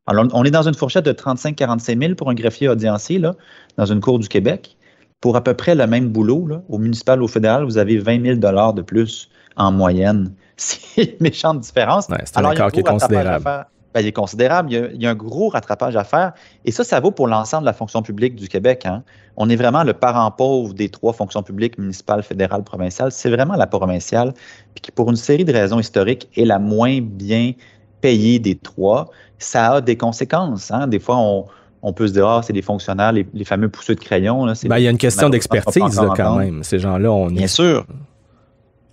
Alors, 0.08 0.26
on 0.34 0.46
est 0.46 0.52
dans 0.52 0.68
une 0.68 0.74
fourchette 0.74 1.06
de 1.06 1.12
35-45 1.12 2.00
000 2.00 2.16
pour 2.16 2.30
un 2.30 2.34
greffier 2.34 2.70
audiencier, 2.70 3.20
là, 3.20 3.36
dans 3.78 3.86
une 3.86 4.00
cour 4.00 4.20
du 4.20 4.30
Québec. 4.30 4.78
Pour 5.20 5.36
à 5.36 5.44
peu 5.44 5.54
près 5.54 5.76
le 5.76 5.86
même 5.86 6.10
boulot, 6.10 6.48
là, 6.48 6.62
au 6.70 6.78
municipal, 6.78 7.22
au 7.22 7.28
fédéral, 7.28 7.66
vous 7.66 7.78
avez 7.78 7.98
20 7.98 8.40
000 8.40 8.74
de 8.74 8.82
plus 8.82 9.30
en 9.58 9.72
moyenne. 9.72 10.32
C'est 10.58 11.04
une 11.04 11.18
méchante 11.20 11.60
différence. 11.60 12.08
Ouais, 12.08 12.18
c'est 12.26 12.38
un 12.40 12.46
accord 12.46 12.72
qui 12.72 12.80
est 12.80 12.84
considérable. 12.84 13.68
Ben, 13.94 14.02
il 14.02 14.08
est 14.08 14.12
considérable. 14.12 14.72
Il 14.72 14.76
y, 14.76 14.78
a, 14.78 14.88
il 14.94 15.02
y, 15.02 15.08
a, 15.08 15.12
un 15.12 15.16
gros 15.16 15.50
rattrapage 15.50 15.96
à 15.96 16.04
faire. 16.04 16.34
Et 16.66 16.72
ça, 16.72 16.84
ça 16.84 17.00
vaut 17.00 17.12
pour 17.12 17.28
l'ensemble 17.28 17.64
de 17.64 17.68
la 17.68 17.74
fonction 17.74 18.02
publique 18.02 18.36
du 18.36 18.48
Québec. 18.48 18.86
Hein. 18.86 19.04
On 19.38 19.50
est 19.50 19.56
vraiment 19.56 19.84
le 19.84 19.94
parent 19.94 20.30
pauvre 20.32 20.74
des 20.74 20.90
trois 20.90 21.14
fonctions 21.14 21.44
publiques, 21.44 21.78
municipales, 21.78 22.24
fédérales, 22.24 22.64
provinciales. 22.64 23.12
C'est 23.12 23.30
vraiment 23.30 23.56
la 23.56 23.68
provinciale, 23.68 24.34
puis 24.76 24.82
qui, 24.82 24.92
pour 24.92 25.10
une 25.10 25.16
série 25.16 25.46
de 25.46 25.54
raisons 25.54 25.80
historiques, 25.80 26.28
est 26.36 26.46
la 26.46 26.60
moins 26.60 27.00
bien 27.02 27.54
payée 28.02 28.40
des 28.40 28.56
trois. 28.56 29.10
Ça 29.40 29.76
a 29.76 29.82
des 29.82 29.96
conséquences. 29.96 30.72
Hein. 30.72 30.88
Des 30.88 31.00
fois, 31.00 31.18
on, 31.18 31.46
on 31.82 31.94
peut 31.94 32.08
se 32.08 32.14
dire, 32.14 32.28
ah, 32.28 32.42
c'est 32.44 32.54
des 32.54 32.62
fonctionnaires, 32.62 33.12
les, 33.12 33.26
les 33.34 33.46
fameux 33.46 33.70
pousseux 33.70 33.96
de 33.96 34.00
crayon. 34.00 34.46
Là, 34.46 34.54
ben, 34.66 34.78
il 34.78 34.84
y 34.84 34.88
a 34.88 34.92
une 34.92 34.98
question 34.98 35.30
d'expertise 35.30 36.02
quand 36.16 36.38
même. 36.38 36.64
Ces 36.64 36.80
gens-là, 36.80 37.12
on 37.12 37.28
Bien 37.28 37.48
sûr. 37.48 37.86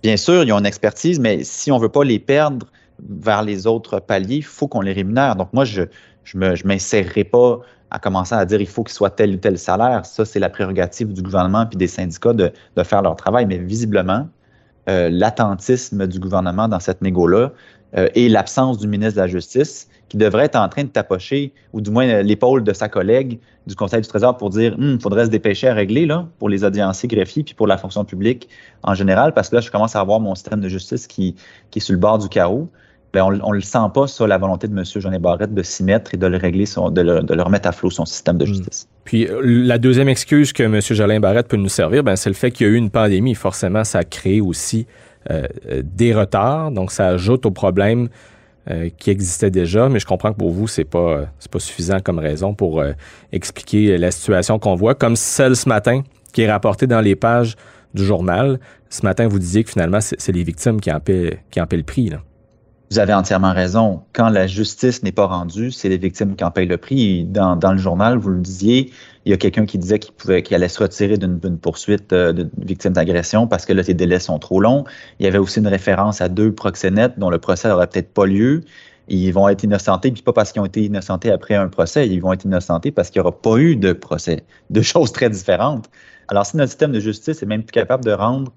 Bien 0.03 0.17
sûr, 0.17 0.43
ils 0.43 0.53
ont 0.53 0.59
une 0.59 0.67
expertise, 0.67 1.19
mais 1.19 1.43
si 1.43 1.71
on 1.71 1.77
ne 1.77 1.81
veut 1.81 1.89
pas 1.89 2.03
les 2.03 2.19
perdre 2.19 2.67
vers 2.99 3.43
les 3.43 3.67
autres 3.67 3.99
paliers, 3.99 4.37
il 4.37 4.43
faut 4.43 4.67
qu'on 4.67 4.81
les 4.81 4.93
rémunère. 4.93 5.35
Donc, 5.35 5.53
moi, 5.53 5.65
je 5.65 5.83
ne 6.33 6.67
m'insérerai 6.67 7.23
pas 7.23 7.59
à 7.91 7.99
commencer 7.99 8.35
à 8.35 8.45
dire 8.45 8.59
il 8.59 8.67
faut 8.67 8.83
qu'il 8.83 8.93
soit 8.93 9.11
tel 9.11 9.35
ou 9.35 9.37
tel 9.37 9.57
salaire. 9.57 10.05
Ça, 10.05 10.25
c'est 10.25 10.39
la 10.39 10.49
prérogative 10.49 11.13
du 11.13 11.21
gouvernement 11.21 11.65
puis 11.65 11.77
des 11.77 11.87
syndicats 11.87 12.33
de, 12.33 12.51
de 12.75 12.83
faire 12.83 13.01
leur 13.01 13.15
travail. 13.15 13.45
Mais 13.45 13.57
visiblement, 13.57 14.27
euh, 14.89 15.09
l'attentisme 15.09 16.05
du 16.05 16.19
gouvernement 16.19 16.67
dans 16.67 16.79
cette 16.79 17.01
négo-là 17.01 17.51
euh, 17.97 18.09
et 18.15 18.29
l'absence 18.29 18.77
du 18.77 18.87
ministre 18.87 19.15
de 19.15 19.21
la 19.21 19.27
Justice 19.27 19.87
qui 20.09 20.17
devrait 20.17 20.45
être 20.45 20.55
en 20.55 20.69
train 20.69 20.83
de 20.83 20.89
tapocher, 20.89 21.51
ou 21.73 21.81
du 21.81 21.89
moins 21.89 22.21
l'épaule 22.21 22.63
de 22.63 22.73
sa 22.73 22.89
collègue 22.89 23.39
du 23.65 23.75
Conseil 23.75 24.01
du 24.01 24.07
Trésor 24.07 24.37
pour 24.37 24.49
dire 24.49 24.75
il 24.77 24.83
hum, 24.83 24.99
faudrait 24.99 25.25
se 25.25 25.29
dépêcher 25.29 25.67
à 25.67 25.73
régler 25.73 26.05
là, 26.05 26.27
pour 26.37 26.49
les 26.49 26.63
audienciers 26.63 27.09
greffiers 27.09 27.43
puis 27.43 27.55
pour 27.55 27.67
la 27.67 27.77
fonction 27.77 28.05
publique 28.05 28.47
en 28.83 28.93
général, 28.93 29.33
parce 29.33 29.49
que 29.49 29.55
là, 29.55 29.61
je 29.61 29.71
commence 29.71 29.95
à 29.95 30.01
avoir 30.01 30.19
mon 30.19 30.35
système 30.35 30.61
de 30.61 30.69
justice 30.69 31.07
qui, 31.07 31.35
qui 31.71 31.79
est 31.79 31.81
sur 31.81 31.93
le 31.93 31.99
bord 31.99 32.19
du 32.19 32.29
carreau. 32.29 32.69
Bien, 33.13 33.25
on 33.25 33.51
ne 33.51 33.55
le 33.55 33.61
sent 33.61 33.77
pas, 33.93 34.07
ça, 34.07 34.27
la 34.27 34.37
volonté 34.37 34.67
de 34.67 34.77
M. 34.77 34.83
Jean 34.83 35.17
Barrette 35.19 35.53
de 35.53 35.63
s'y 35.63 35.83
mettre 35.83 36.13
et 36.13 36.17
de 36.17 36.27
le 36.27 36.35
régler, 36.35 36.65
son, 36.65 36.89
de, 36.89 37.01
le, 37.01 37.21
de, 37.21 37.33
le, 37.33 37.43
remettre 37.43 37.67
à 37.69 37.71
flot 37.71 37.89
son 37.89 38.05
système 38.05 38.37
de 38.37 38.45
justice. 38.45 38.83
Mmh. 38.83 39.01
Puis 39.05 39.27
la 39.41 39.77
deuxième 39.77 40.09
excuse 40.09 40.51
que 40.51 40.63
M. 40.63 40.81
Jolin 40.81 41.21
Barrette 41.21 41.47
peut 41.47 41.55
nous 41.55 41.69
servir, 41.69 42.03
ben, 42.03 42.17
c'est 42.17 42.29
le 42.29 42.35
fait 42.35 42.51
qu'il 42.51 42.67
y 42.67 42.69
a 42.69 42.73
eu 42.73 42.75
une 42.75 42.89
pandémie. 42.89 43.33
Forcément, 43.33 43.85
ça 43.85 43.99
a 43.99 44.03
créé 44.03 44.41
aussi 44.41 44.85
euh, 44.85 45.14
des 45.83 46.13
retards, 46.13 46.71
donc 46.71 46.91
ça 46.91 47.07
ajoute 47.07 47.45
au 47.45 47.51
problème 47.51 48.09
euh, 48.71 48.89
qui 48.97 49.11
existait 49.11 49.51
déjà, 49.51 49.89
mais 49.89 49.99
je 49.99 50.07
comprends 50.07 50.33
que 50.33 50.39
pour 50.39 50.49
vous, 50.49 50.67
c'est 50.67 50.85
pas, 50.85 51.27
pas 51.51 51.59
suffisant 51.59 51.99
comme 51.99 52.17
raison 52.17 52.55
pour 52.55 52.81
euh, 52.81 52.93
expliquer 53.31 53.95
la 53.99 54.09
situation 54.09 54.57
qu'on 54.57 54.73
voit, 54.73 54.95
comme 54.95 55.15
celle 55.15 55.55
ce 55.55 55.69
matin 55.69 56.01
qui 56.33 56.41
est 56.41 56.51
rapportée 56.51 56.87
dans 56.87 56.99
les 56.99 57.15
pages 57.15 57.57
du 57.93 58.03
journal. 58.03 58.59
Ce 58.89 59.05
matin, 59.05 59.27
vous 59.27 59.37
disiez 59.37 59.63
que 59.63 59.69
finalement, 59.69 60.01
c'est, 60.01 60.31
les 60.31 60.41
victimes 60.41 60.81
qui 60.81 60.91
en 60.91 60.99
paient, 60.99 61.43
qui 61.51 61.61
en 61.61 61.67
le 61.71 61.83
prix. 61.83 62.09
Là. 62.09 62.23
Vous 62.91 62.99
avez 62.99 63.13
entièrement 63.13 63.53
raison. 63.53 64.03
Quand 64.13 64.29
la 64.29 64.45
justice 64.45 65.01
n'est 65.01 65.11
pas 65.11 65.25
rendue, 65.25 65.71
c'est 65.71 65.89
les 65.89 65.97
victimes 65.97 66.35
qui 66.35 66.43
en 66.43 66.51
payent 66.51 66.67
le 66.67 66.77
prix. 66.77 67.25
Dans, 67.25 67.55
dans 67.55 67.71
le 67.71 67.79
journal, 67.79 68.17
vous 68.17 68.29
le 68.29 68.41
disiez, 68.41 68.91
il 69.25 69.31
y 69.31 69.33
a 69.33 69.37
quelqu'un 69.37 69.65
qui 69.65 69.79
disait 69.79 69.97
qu'il 69.97 70.13
pouvait, 70.13 70.43
qu'il 70.43 70.55
allait 70.55 70.69
se 70.69 70.81
retirer 70.81 71.17
d'une, 71.17 71.39
poursuite 71.57 72.13
euh, 72.13 72.31
de 72.31 72.47
victime 72.59 72.93
d'agression 72.93 73.47
parce 73.47 73.65
que 73.65 73.73
là, 73.73 73.81
délais 73.81 74.19
sont 74.19 74.37
trop 74.37 74.61
longs. 74.61 74.83
Il 75.19 75.25
y 75.25 75.27
avait 75.27 75.39
aussi 75.39 75.59
une 75.59 75.67
référence 75.67 76.21
à 76.21 76.29
deux 76.29 76.53
proxénètes 76.53 77.17
dont 77.17 77.31
le 77.31 77.39
procès 77.39 77.67
n'aurait 77.69 77.87
peut-être 77.87 78.13
pas 78.13 78.27
lieu. 78.27 78.61
Ils 79.07 79.31
vont 79.31 79.49
être 79.49 79.63
innocentés, 79.63 80.11
puis 80.11 80.21
pas 80.21 80.33
parce 80.33 80.51
qu'ils 80.51 80.61
ont 80.61 80.65
été 80.65 80.83
innocentés 80.83 81.31
après 81.31 81.55
un 81.55 81.67
procès, 81.67 82.07
ils 82.07 82.19
vont 82.21 82.33
être 82.33 82.45
innocentés 82.45 82.91
parce 82.91 83.09
qu'il 83.09 83.21
n'y 83.21 83.27
aura 83.27 83.39
pas 83.39 83.57
eu 83.57 83.75
de 83.75 83.93
procès. 83.93 84.43
Deux 84.69 84.81
choses 84.83 85.11
très 85.11 85.29
différentes. 85.29 85.89
Alors, 86.27 86.45
si 86.45 86.57
notre 86.57 86.69
système 86.69 86.91
de 86.91 86.99
justice 86.99 87.41
est 87.41 87.45
même 87.45 87.63
plus 87.63 87.71
capable 87.71 88.03
de 88.03 88.11
rendre 88.11 88.51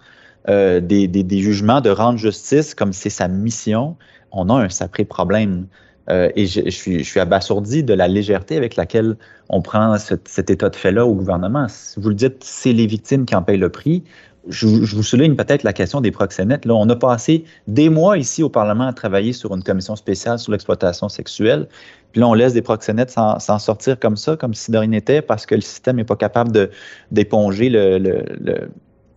euh, 0.49 0.81
des, 0.81 1.41
jugements, 1.41 1.81
de 1.81 1.91
rendre 1.91 2.19
justice 2.19 2.75
comme 2.75 2.95
c'est 2.95 3.11
sa 3.11 3.29
mission, 3.29 3.97
on 4.33 4.49
a 4.49 4.55
un 4.55 4.69
sacré 4.71 5.05
problème. 5.05 5.67
Euh, 6.11 6.31
et 6.37 6.47
je, 6.47 6.71
suis, 6.71 7.21
abasourdi 7.21 7.83
de 7.83 7.93
la 7.93 8.09
légèreté 8.09 8.57
avec 8.57 8.77
laquelle 8.77 9.17
on 9.51 9.61
prend 9.61 9.99
ce, 9.99 10.15
cet 10.25 10.49
état 10.49 10.71
de 10.71 10.77
fait-là 10.77 11.05
au 11.05 11.15
gouvernement. 11.15 11.67
Vous 11.99 12.09
le 12.09 12.15
dites, 12.15 12.43
c'est 12.43 12.73
les 12.73 12.87
victimes 12.87 13.27
qui 13.27 13.35
en 13.35 13.43
payent 13.43 13.59
le 13.59 13.69
prix. 13.69 14.03
Je, 14.49 14.67
vous 14.67 15.03
souligne 15.03 15.37
peut-être 15.37 15.65
la 15.65 15.75
question 15.75 16.01
des 16.01 16.11
proxénètes. 16.11 16.65
Là, 16.65 16.75
on 16.75 16.89
a 16.89 16.97
passé 16.97 17.45
des 17.67 17.91
mois 17.91 18.17
ici 18.17 18.43
au 18.43 18.49
Parlement 18.49 18.87
à 18.87 18.95
travailler 18.95 19.35
sur 19.35 19.55
une 19.55 19.63
commission 19.63 19.97
spéciale 19.97 20.39
sur 20.39 20.53
l'exploitation 20.53 21.11
sexuelle. 21.11 21.67
Puis 22.13 22.23
là, 22.23 22.29
on 22.29 22.33
laisse 22.33 22.55
des 22.55 22.63
proxénètes 22.63 23.11
s'en 23.11 23.59
sortir 23.59 24.01
comme 24.01 24.17
ça, 24.17 24.35
comme 24.37 24.55
si 24.55 24.71
de 24.71 24.79
rien 24.79 24.89
n'était, 24.89 25.21
parce 25.21 25.45
que 25.45 25.55
le 25.55 25.61
système 25.61 25.97
n'est 25.97 26.05
pas 26.05 26.17
capable 26.17 26.71
d'éponger 27.11 27.69
le 27.69 28.71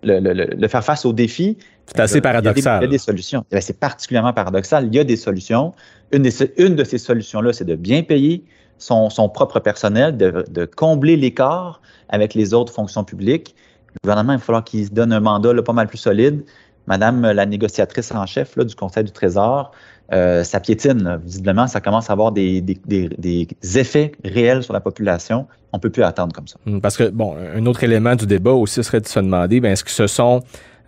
le, 0.03 0.19
le, 0.19 0.33
le, 0.33 0.67
faire 0.67 0.83
face 0.83 1.05
aux 1.05 1.13
défis. 1.13 1.57
C'est 1.87 1.99
assez 1.99 2.21
paradoxal. 2.21 2.79
Il 2.81 2.83
y 2.83 2.85
a 2.85 2.87
des, 2.87 2.87
il 2.87 2.87
y 2.87 2.89
a 2.89 2.91
des 2.91 2.97
solutions. 2.97 3.45
C'est 3.59 3.79
particulièrement 3.79 4.33
paradoxal. 4.33 4.87
Il 4.87 4.95
y 4.95 4.99
a 4.99 5.03
des 5.03 5.15
solutions. 5.17 5.73
Une, 6.11 6.23
des, 6.23 6.31
une 6.57 6.75
de 6.75 6.83
ces 6.83 6.97
solutions-là, 6.97 7.53
c'est 7.53 7.65
de 7.65 7.75
bien 7.75 8.03
payer 8.03 8.43
son, 8.77 9.09
son 9.09 9.29
propre 9.29 9.59
personnel, 9.59 10.17
de, 10.17 10.45
de 10.49 10.65
combler 10.65 11.15
l'écart 11.15 11.81
avec 12.09 12.33
les 12.33 12.53
autres 12.53 12.73
fonctions 12.73 13.03
publiques. 13.03 13.55
Le 13.93 13.99
gouvernement, 14.03 14.33
il 14.33 14.37
va 14.37 14.43
falloir 14.43 14.63
qu'il 14.63 14.85
se 14.85 14.91
donne 14.91 15.13
un 15.13 15.19
mandat 15.19 15.53
là, 15.53 15.61
pas 15.61 15.73
mal 15.73 15.87
plus 15.87 15.97
solide. 15.97 16.43
Madame 16.87 17.21
la 17.21 17.45
négociatrice 17.45 18.11
en 18.11 18.25
chef 18.25 18.55
là, 18.55 18.63
du 18.63 18.73
Conseil 18.75 19.03
du 19.03 19.11
Trésor, 19.11 19.71
euh, 20.13 20.43
ça 20.43 20.59
piétine. 20.59 21.19
Visiblement, 21.23 21.67
ça 21.67 21.79
commence 21.79 22.09
à 22.09 22.13
avoir 22.13 22.31
des, 22.31 22.61
des, 22.61 22.77
des, 22.85 23.47
effets 23.77 24.11
réels 24.25 24.61
sur 24.63 24.73
la 24.73 24.81
population. 24.81 25.47
On 25.71 25.79
peut 25.79 25.89
plus 25.89 26.03
attendre 26.03 26.33
comme 26.33 26.47
ça. 26.47 26.57
Parce 26.81 26.97
que, 26.97 27.09
bon, 27.09 27.35
un 27.55 27.65
autre 27.65 27.83
élément 27.83 28.15
du 28.15 28.25
débat 28.25 28.51
aussi 28.51 28.83
serait 28.83 28.99
de 28.99 29.07
se 29.07 29.19
demander, 29.19 29.61
ben, 29.61 29.71
est-ce 29.71 29.85
que 29.85 29.91
ce 29.91 30.07
sont 30.07 30.41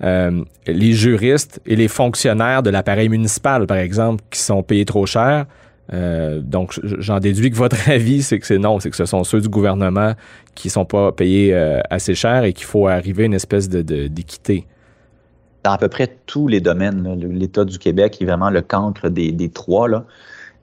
euh, 0.03 0.43
les 0.67 0.91
juristes 0.91 1.61
et 1.65 1.77
les 1.77 1.87
fonctionnaires 1.87 2.63
de 2.63 2.69
l'appareil 2.69 3.07
municipal, 3.07 3.65
par 3.65 3.77
exemple, 3.77 4.23
qui 4.29 4.39
sont 4.39 4.61
payés 4.61 4.85
trop 4.85 5.05
cher? 5.05 5.45
Euh, 5.93 6.41
donc, 6.41 6.77
j'en 6.83 7.19
déduis 7.19 7.49
que 7.49 7.55
votre 7.55 7.89
avis, 7.89 8.23
c'est 8.23 8.39
que 8.39 8.45
c'est 8.45 8.57
non, 8.59 8.81
c'est 8.81 8.89
que 8.89 8.97
ce 8.97 9.05
sont 9.05 9.23
ceux 9.23 9.39
du 9.39 9.47
gouvernement 9.47 10.13
qui 10.53 10.69
sont 10.69 10.85
pas 10.85 11.13
payés 11.13 11.55
assez 11.89 12.13
cher 12.13 12.43
et 12.43 12.51
qu'il 12.51 12.65
faut 12.65 12.87
arriver 12.87 13.23
à 13.23 13.25
une 13.27 13.33
espèce 13.33 13.69
de, 13.69 13.81
d'équité 13.81 14.65
dans 15.63 15.71
à 15.71 15.77
peu 15.77 15.87
près 15.87 16.17
tous 16.25 16.47
les 16.47 16.61
domaines. 16.61 17.15
L'État 17.15 17.65
du 17.65 17.79
Québec 17.79 18.17
est 18.21 18.25
vraiment 18.25 18.49
le 18.49 18.61
cancre 18.61 19.09
des, 19.09 19.49
trois. 19.49 19.87
Là. 19.87 20.05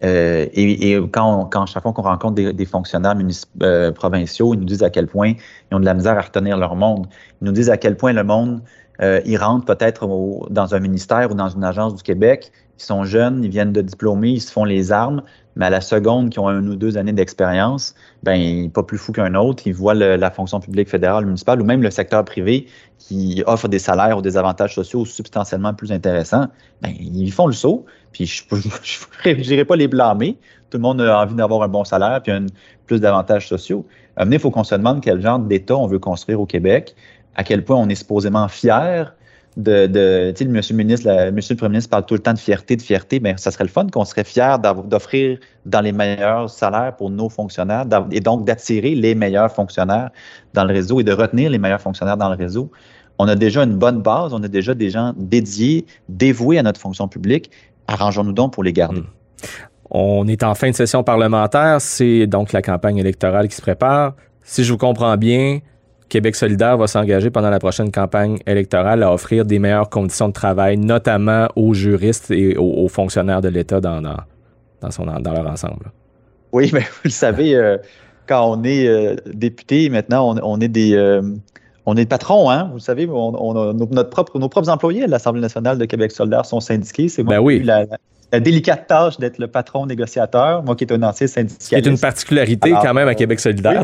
Euh, 0.03 0.47
et, 0.53 0.99
quand, 1.13 1.47
quand 1.47 1.67
chaque 1.67 1.83
fois 1.83 1.93
qu'on 1.93 2.03
rencontre 2.03 2.35
des, 2.35 2.53
des 2.53 2.65
fonctionnaires 2.65 3.17
euh, 3.63 3.93
provinciaux, 3.93 4.55
ils 4.55 4.61
nous 4.61 4.67
disent 4.67 4.83
à 4.83 4.91
quel 4.91 5.07
point 5.07 5.35
ils 5.71 5.75
ont 5.75 5.81
de 5.81 5.85
la 5.85 5.95
misère 5.95 6.17
à 6.17 6.23
retenir 6.23 6.57
leur 6.57 6.77
monde. 6.77 7.07
Ils 7.41 7.47
nous 7.47 7.53
disent 7.53 7.71
à 7.71 7.77
quel 7.77 7.97
point 7.97 8.13
le 8.13 8.25
monde, 8.25 8.63
euh, 9.03 9.21
ils 9.25 9.37
rentrent 9.37 9.65
peut-être 9.65 10.07
dans 10.51 10.75
un 10.75 10.81
ministère 10.81 11.31
ou 11.31 11.35
dans 11.35 11.49
une 11.49 11.65
agence 11.65 11.95
du 11.95 12.03
Québec, 12.03 12.53
ils 12.79 12.83
sont 12.83 13.05
jeunes, 13.05 13.45
ils 13.45 13.51
viennent 13.51 13.73
de 13.73 13.83
diplômer, 13.83 14.31
ils 14.31 14.41
se 14.41 14.53
font 14.53 14.65
les 14.65 14.93
armes, 14.93 15.23
mais 15.57 15.67
à 15.67 15.71
la 15.71 15.81
seconde 15.81 16.31
qu'ils 16.31 16.41
ont 16.41 16.49
une 16.49 16.69
ou 16.69 16.77
deux 16.77 16.97
années 16.97 17.13
d'expérience, 17.13 17.95
ben 18.23 18.71
pas 18.71 18.83
plus 18.83 18.99
fou 18.99 19.13
qu'un 19.13 19.35
autre, 19.35 19.63
ils 19.67 19.75
voient 19.75 19.95
la 19.95 20.31
fonction 20.31 20.61
publique 20.61 20.89
fédérale, 20.89 21.27
municipale 21.27 21.61
ou 21.61 21.65
même 21.65 21.83
le 21.83 21.91
secteur 21.91 22.25
privé 22.25 22.67
qui 22.99 23.43
offre 23.47 23.69
des 23.69 23.79
salaires 23.79 24.19
ou 24.19 24.23
des 24.23 24.37
avantages 24.37 24.75
sociaux 24.75 25.05
substantiellement 25.05 25.75
plus 25.75 25.93
intéressants, 25.93 26.47
ben 26.83 26.93
ils 26.99 27.33
font 27.33 27.47
le 27.47 27.53
saut. 27.53 27.85
Puis 28.13 28.27
je 28.27 29.31
n'irai 29.31 29.65
pas 29.65 29.77
les 29.77 29.89
blâmer. 29.89 30.37
Tout 30.71 30.79
le 30.79 30.83
monde 30.83 31.01
a 31.01 31.21
envie 31.21 31.35
d'avoir 31.35 31.63
un 31.63 31.69
bon 31.69 31.85
salaire 31.85 32.21
puis 32.23 32.33
un, 32.33 32.47
plus 32.87 33.01
d'avantages 33.01 33.49
sociaux. 33.49 33.87
il 34.19 34.39
faut 34.39 34.51
qu'on 34.51 34.65
se 34.65 34.75
demande 34.75 35.01
quel 35.01 35.21
genre 35.21 35.39
d'État 35.39 35.77
on 35.77 35.87
veut 35.87 35.99
construire 35.99 36.41
au 36.41 36.47
Québec, 36.47 36.95
à 37.35 37.45
quel 37.45 37.65
point 37.65 37.77
on 37.77 37.89
est 37.89 37.95
supposément 37.95 38.49
fier 38.49 39.15
de, 39.57 40.31
tu 40.31 40.45
sais, 40.45 40.51
monsieur 40.51 40.75
le 40.75 40.85
ministre, 40.85 41.07
la, 41.07 41.31
le 41.31 41.55
premier 41.57 41.71
ministre 41.71 41.91
parle 41.91 42.07
tout 42.07 42.15
le 42.15 42.21
temps 42.21 42.33
de 42.33 42.39
fierté, 42.39 42.77
de 42.77 42.83
fierté, 42.83 43.21
mais 43.21 43.35
ça 43.37 43.51
serait 43.51 43.65
le 43.65 43.71
fun 43.71 43.87
qu'on 43.89 44.05
serait 44.05 44.25
fier 44.25 44.59
d'offrir 44.59 45.39
dans 45.67 45.81
les 45.81 45.93
meilleurs 45.93 46.49
salaires 46.49 46.95
pour 46.97 47.11
nos 47.11 47.29
fonctionnaires 47.29 47.85
et 48.13 48.21
donc 48.21 48.45
d'attirer 48.45 48.95
les 48.95 49.15
meilleurs 49.15 49.53
fonctionnaires 49.53 50.11
dans 50.55 50.65
le 50.65 50.73
réseau 50.73 51.01
et 51.01 51.05
de 51.05 51.13
retenir 51.13 51.51
les 51.51 51.59
meilleurs 51.59 51.81
fonctionnaires 51.81 52.17
dans 52.17 52.29
le 52.29 52.37
réseau. 52.37 52.71
On 53.19 53.29
a 53.29 53.35
déjà 53.35 53.65
une 53.65 53.77
bonne 53.77 54.01
base, 54.01 54.33
on 54.33 54.43
a 54.43 54.49
déjà 54.49 54.75
des 54.75 54.91
gens 54.91 55.13
dédiés, 55.17 55.85
dévoués 56.09 56.59
à 56.59 56.63
notre 56.63 56.81
fonction 56.81 57.07
publique. 57.07 57.51
Arrangeons-nous 57.87 58.33
donc 58.33 58.55
pour 58.55 58.63
les 58.63 58.73
garder. 58.73 59.01
Mmh. 59.01 59.07
On 59.91 60.29
est 60.29 60.45
en 60.45 60.55
fin 60.55 60.71
de 60.71 60.75
session 60.75 61.03
parlementaire, 61.03 61.81
c'est 61.81 62.27
donc 62.27 62.53
la 62.53 62.63
campagne 62.63 62.99
électorale 62.99 63.49
qui 63.49 63.57
se 63.57 63.63
prépare. 63.63 64.15
Si 64.43 64.63
je 64.63 64.73
vous 64.73 64.79
comprends 64.79 65.17
bien, 65.17 65.59
Québec 66.11 66.37
solidaire 66.37 66.77
va 66.77 66.87
s'engager 66.87 67.31
pendant 67.31 67.49
la 67.49 67.59
prochaine 67.59 67.91
campagne 67.91 68.39
électorale 68.47 69.03
à 69.03 69.13
offrir 69.13 69.47
des 69.47 69.59
meilleures 69.59 69.89
conditions 69.89 70.29
de 70.29 70.35
travail, 70.35 70.77
notamment 70.77 71.49
aux 71.57 71.73
juristes 71.73 72.31
et 72.31 72.59
aux, 72.59 72.85
aux 72.85 72.89
fonctionnaires 72.89 73.41
de 73.41 73.49
l'État 73.49 73.81
dans, 73.81 74.03
dans, 74.03 74.19
dans, 74.83 74.91
son, 74.91 75.07
dans 75.07 75.33
leur 75.33 75.47
ensemble. 75.47 75.91
Oui, 76.53 76.71
mais 76.75 76.81
vous 76.81 77.05
le 77.05 77.11
savez, 77.11 77.55
euh, 77.55 77.79
quand 78.27 78.51
on 78.51 78.63
est 78.65 78.87
euh, 78.87 79.17
député, 79.33 79.89
maintenant, 79.89 80.37
on, 80.37 80.41
on 80.43 80.61
est 80.61 80.69
des... 80.69 80.95
Euh, 80.95 81.23
on 81.87 81.97
est 81.97 82.05
patron, 82.05 82.51
hein? 82.51 82.71
Vous 82.75 82.79
savez, 82.79 83.09
on, 83.09 83.35
on 83.43 83.57
a 83.57 83.73
notre 83.73 84.11
propre, 84.11 84.39
nos 84.39 84.51
propres 84.51 84.69
employés 84.69 85.05
à 85.05 85.07
l'Assemblée 85.07 85.41
nationale 85.41 85.79
de 85.79 85.87
Québec 85.87 86.13
solidaire 86.13 86.45
sont 86.45 86.61
syndiqués. 86.61 87.09
C'est 87.09 87.23
moi 87.23 87.37
ben 87.37 87.41
oui. 87.41 87.63
la, 87.63 87.87
la 88.33 88.41
délicate 88.41 88.87
tâche 88.87 89.19
d'être 89.19 89.39
le 89.39 89.49
patron 89.49 89.87
négociateur, 89.87 90.63
moi 90.63 90.77
qui 90.77 90.85
est 90.85 90.93
un 90.93 91.03
ancien 91.03 91.27
syndicaliste. 91.27 91.69
C'est 91.71 91.87
une 91.87 91.99
particularité 91.99 92.71
quand 92.71 92.95
même 92.95 93.09
à 93.09 93.15
Québec 93.15 93.41
solidaire. 93.41 93.83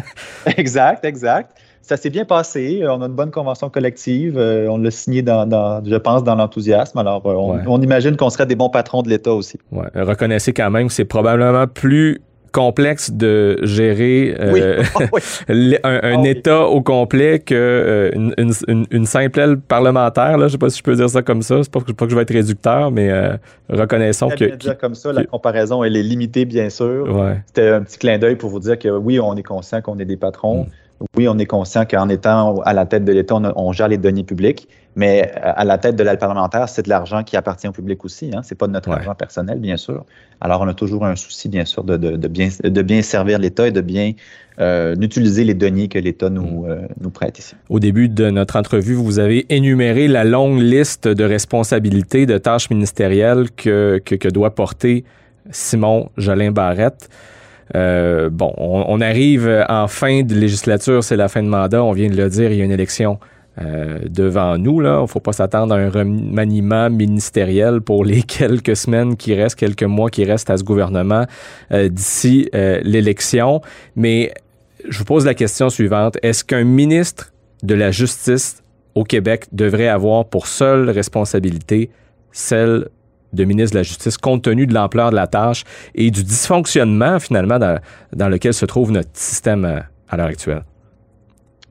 exact, 0.56 1.04
exact. 1.04 1.56
Ça 1.84 1.96
s'est 1.98 2.10
bien 2.10 2.24
passé. 2.24 2.82
On 2.88 3.02
a 3.02 3.06
une 3.06 3.12
bonne 3.12 3.30
convention 3.30 3.68
collective. 3.68 4.38
Euh, 4.38 4.68
on 4.68 4.78
l'a 4.78 4.90
signé, 4.90 5.22
dans, 5.22 5.82
je 5.84 5.96
pense, 5.96 6.24
dans 6.24 6.34
l'enthousiasme. 6.34 6.96
Alors, 6.98 7.22
euh, 7.26 7.34
on, 7.34 7.60
on 7.66 7.82
imagine 7.82 8.16
qu'on 8.16 8.30
serait 8.30 8.46
des 8.46 8.56
bons 8.56 8.70
patrons 8.70 9.02
de 9.02 9.10
l'État 9.10 9.32
aussi. 9.32 9.58
Ouais. 9.70 9.88
Reconnaissez 9.94 10.54
quand 10.54 10.70
même 10.70 10.88
que 10.88 10.94
c'est 10.94 11.04
probablement 11.04 11.66
plus 11.66 12.22
complexe 12.54 13.10
de 13.10 13.58
gérer 13.62 14.34
euh, 14.38 14.82
un, 15.82 16.22
ah 16.22 16.28
État 16.28 16.66
au 16.66 16.80
complet 16.80 17.40
que 17.40 17.54
euh, 17.54 18.10
une, 18.68 18.86
une, 18.90 19.06
simple 19.06 19.40
aile 19.40 19.58
parlementaire. 19.58 20.38
Là. 20.38 20.46
Je 20.46 20.52
sais 20.52 20.58
pas 20.58 20.70
si 20.70 20.78
je 20.78 20.82
peux 20.84 20.94
dire 20.94 21.10
ça 21.10 21.22
comme 21.22 21.42
ça. 21.42 21.62
C'est 21.64 21.72
pas, 21.72 21.80
pas 21.80 22.04
que 22.04 22.10
je 22.10 22.16
vais 22.16 22.22
être 22.22 22.32
réducteur, 22.32 22.92
mais 22.92 23.10
euh, 23.10 23.36
reconnaissons 23.68 24.28
que. 24.28 24.54
Dire 24.54 24.78
comme 24.78 24.94
ça, 24.94 25.12
la 25.12 25.24
comparaison, 25.24 25.82
elle 25.82 25.96
est 25.96 26.02
limitée, 26.02 26.44
bien 26.44 26.70
sûr. 26.70 27.06
C'était 27.48 27.70
un 27.70 27.82
petit 27.82 27.98
clin 27.98 28.18
d'œil 28.18 28.36
pour 28.36 28.50
vous 28.50 28.60
dire 28.60 28.78
que 28.78 28.88
oui, 28.88 29.18
on 29.18 29.34
est 29.34 29.42
conscient 29.42 29.82
qu'on 29.82 29.98
est 29.98 30.04
des 30.04 30.16
patrons. 30.16 30.62
Mm. 30.62 30.66
Oui, 31.16 31.28
on 31.28 31.38
est 31.38 31.46
conscient 31.46 31.84
qu'en 31.84 32.08
étant 32.08 32.60
à 32.60 32.72
la 32.72 32.86
tête 32.86 33.04
de 33.04 33.12
l'État, 33.12 33.34
on, 33.34 33.72
gère 33.72 33.88
les 33.88 33.98
deniers 33.98 34.24
publics, 34.24 34.68
mais 34.96 35.32
à 35.42 35.64
la 35.64 35.78
tête 35.78 35.96
de 35.96 36.02
l'aile 36.04 36.18
parlementaire, 36.18 36.68
c'est 36.68 36.82
de 36.82 36.88
l'argent 36.88 37.22
qui 37.22 37.36
appartient 37.36 37.68
au 37.68 37.72
public 37.72 38.04
aussi. 38.04 38.30
Hein? 38.34 38.42
Ce 38.42 38.54
n'est 38.54 38.56
pas 38.56 38.66
de 38.66 38.72
notre 38.72 38.90
argent 38.90 39.14
personnel, 39.14 39.58
bien 39.58 39.76
sûr. 39.76 40.04
Alors, 40.40 40.60
on 40.60 40.68
a 40.68 40.74
toujours 40.74 41.04
un 41.04 41.16
souci, 41.16 41.48
bien 41.48 41.64
sûr, 41.64 41.84
de, 41.84 41.96
bien, 42.28 42.48
de 42.62 42.82
bien 42.82 43.02
servir 43.02 43.38
l'État 43.38 43.66
et 43.66 43.72
de 43.72 43.80
bien 43.80 44.12
euh, 44.60 44.94
utiliser 45.00 45.42
les 45.44 45.54
deniers 45.54 45.88
que 45.88 45.98
l'État 45.98 46.30
nous, 46.30 46.64
mm. 46.64 46.70
euh, 46.70 46.78
nous 47.00 47.10
prête 47.10 47.38
ici. 47.38 47.54
Au 47.68 47.80
début 47.80 48.08
de 48.08 48.30
notre 48.30 48.56
entrevue, 48.56 48.94
vous 48.94 49.18
avez 49.18 49.46
énuméré 49.48 50.06
la 50.06 50.24
longue 50.24 50.60
liste 50.60 51.08
de 51.08 51.24
responsabilités, 51.24 52.26
de 52.26 52.38
tâches 52.38 52.70
ministérielles 52.70 53.50
que, 53.50 54.00
que, 54.04 54.14
que 54.14 54.28
doit 54.28 54.54
porter 54.54 55.04
Simon 55.50 56.10
Jolin 56.16 56.52
Barrette. 56.52 57.08
Euh, 57.74 58.30
bon, 58.30 58.52
on, 58.56 59.00
arrive 59.00 59.64
en 59.68 59.88
fin 59.88 60.22
de 60.22 60.34
législature, 60.34 61.02
c'est 61.02 61.16
la 61.16 61.28
fin 61.28 61.42
de 61.42 61.48
mandat, 61.48 61.82
on 61.82 61.92
vient 61.92 62.08
de 62.08 62.16
le 62.16 62.28
dire, 62.28 62.52
il 62.52 62.58
y 62.58 62.60
a 62.60 62.64
une 62.64 62.70
élection 62.70 63.18
euh, 63.60 63.98
devant 64.08 64.58
nous. 64.58 64.82
Il 64.82 64.88
ne 64.88 65.06
faut 65.06 65.20
pas 65.20 65.32
s'attendre 65.32 65.74
à 65.74 65.78
un 65.78 65.88
remaniement 65.88 66.90
ministériel 66.90 67.80
pour 67.80 68.04
les 68.04 68.22
quelques 68.38 68.76
semaines 68.76 69.16
qui 69.16 69.34
restent, 69.34 69.58
quelques 69.58 69.84
mois 69.84 70.10
qui 70.10 70.24
restent 70.24 70.50
à 70.50 70.56
ce 70.56 70.64
gouvernement 70.64 71.24
euh, 71.72 71.88
d'ici 71.88 72.48
l'élection. 72.52 73.60
Mais 73.96 74.32
je 74.88 74.98
vous 74.98 75.04
pose 75.04 75.24
la 75.24 75.34
question 75.34 75.70
suivante. 75.70 76.18
Est-ce 76.22 76.44
qu'un 76.44 76.64
ministre 76.64 77.32
de 77.62 77.74
la 77.74 77.90
Justice 77.90 78.62
au 78.94 79.04
Québec 79.04 79.46
devrait 79.52 79.88
avoir 79.88 80.26
pour 80.26 80.46
seule 80.46 80.90
responsabilité 80.90 81.90
celle 82.32 82.88
de 83.34 83.44
ministre 83.44 83.74
de 83.74 83.80
la 83.80 83.82
Justice 83.82 84.16
compte 84.16 84.42
tenu 84.42 84.66
de 84.66 84.74
l'ampleur 84.74 85.10
de 85.10 85.16
la 85.16 85.26
tâche 85.26 85.64
et 85.94 86.10
du 86.10 86.22
dysfonctionnement 86.22 87.18
finalement 87.20 87.58
dans, 87.58 88.28
lequel 88.28 88.54
se 88.54 88.66
trouve 88.66 88.92
notre 88.92 89.10
système 89.12 89.64
euh, 89.64 89.80
à, 90.08 90.16
l'heure 90.16 90.26
actuelle? 90.26 90.62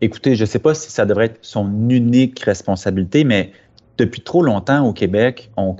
Écoutez, 0.01 0.35
je 0.35 0.41
ne 0.41 0.45
sais 0.45 0.59
pas 0.59 0.73
si 0.73 0.91
ça 0.91 1.05
devrait 1.05 1.25
être 1.25 1.39
son 1.41 1.89
unique 1.89 2.39
responsabilité, 2.41 3.23
mais 3.23 3.51
depuis 3.97 4.21
trop 4.21 4.43
longtemps 4.43 4.85
au 4.85 4.91
Québec, 4.91 5.49
on, 5.55 5.73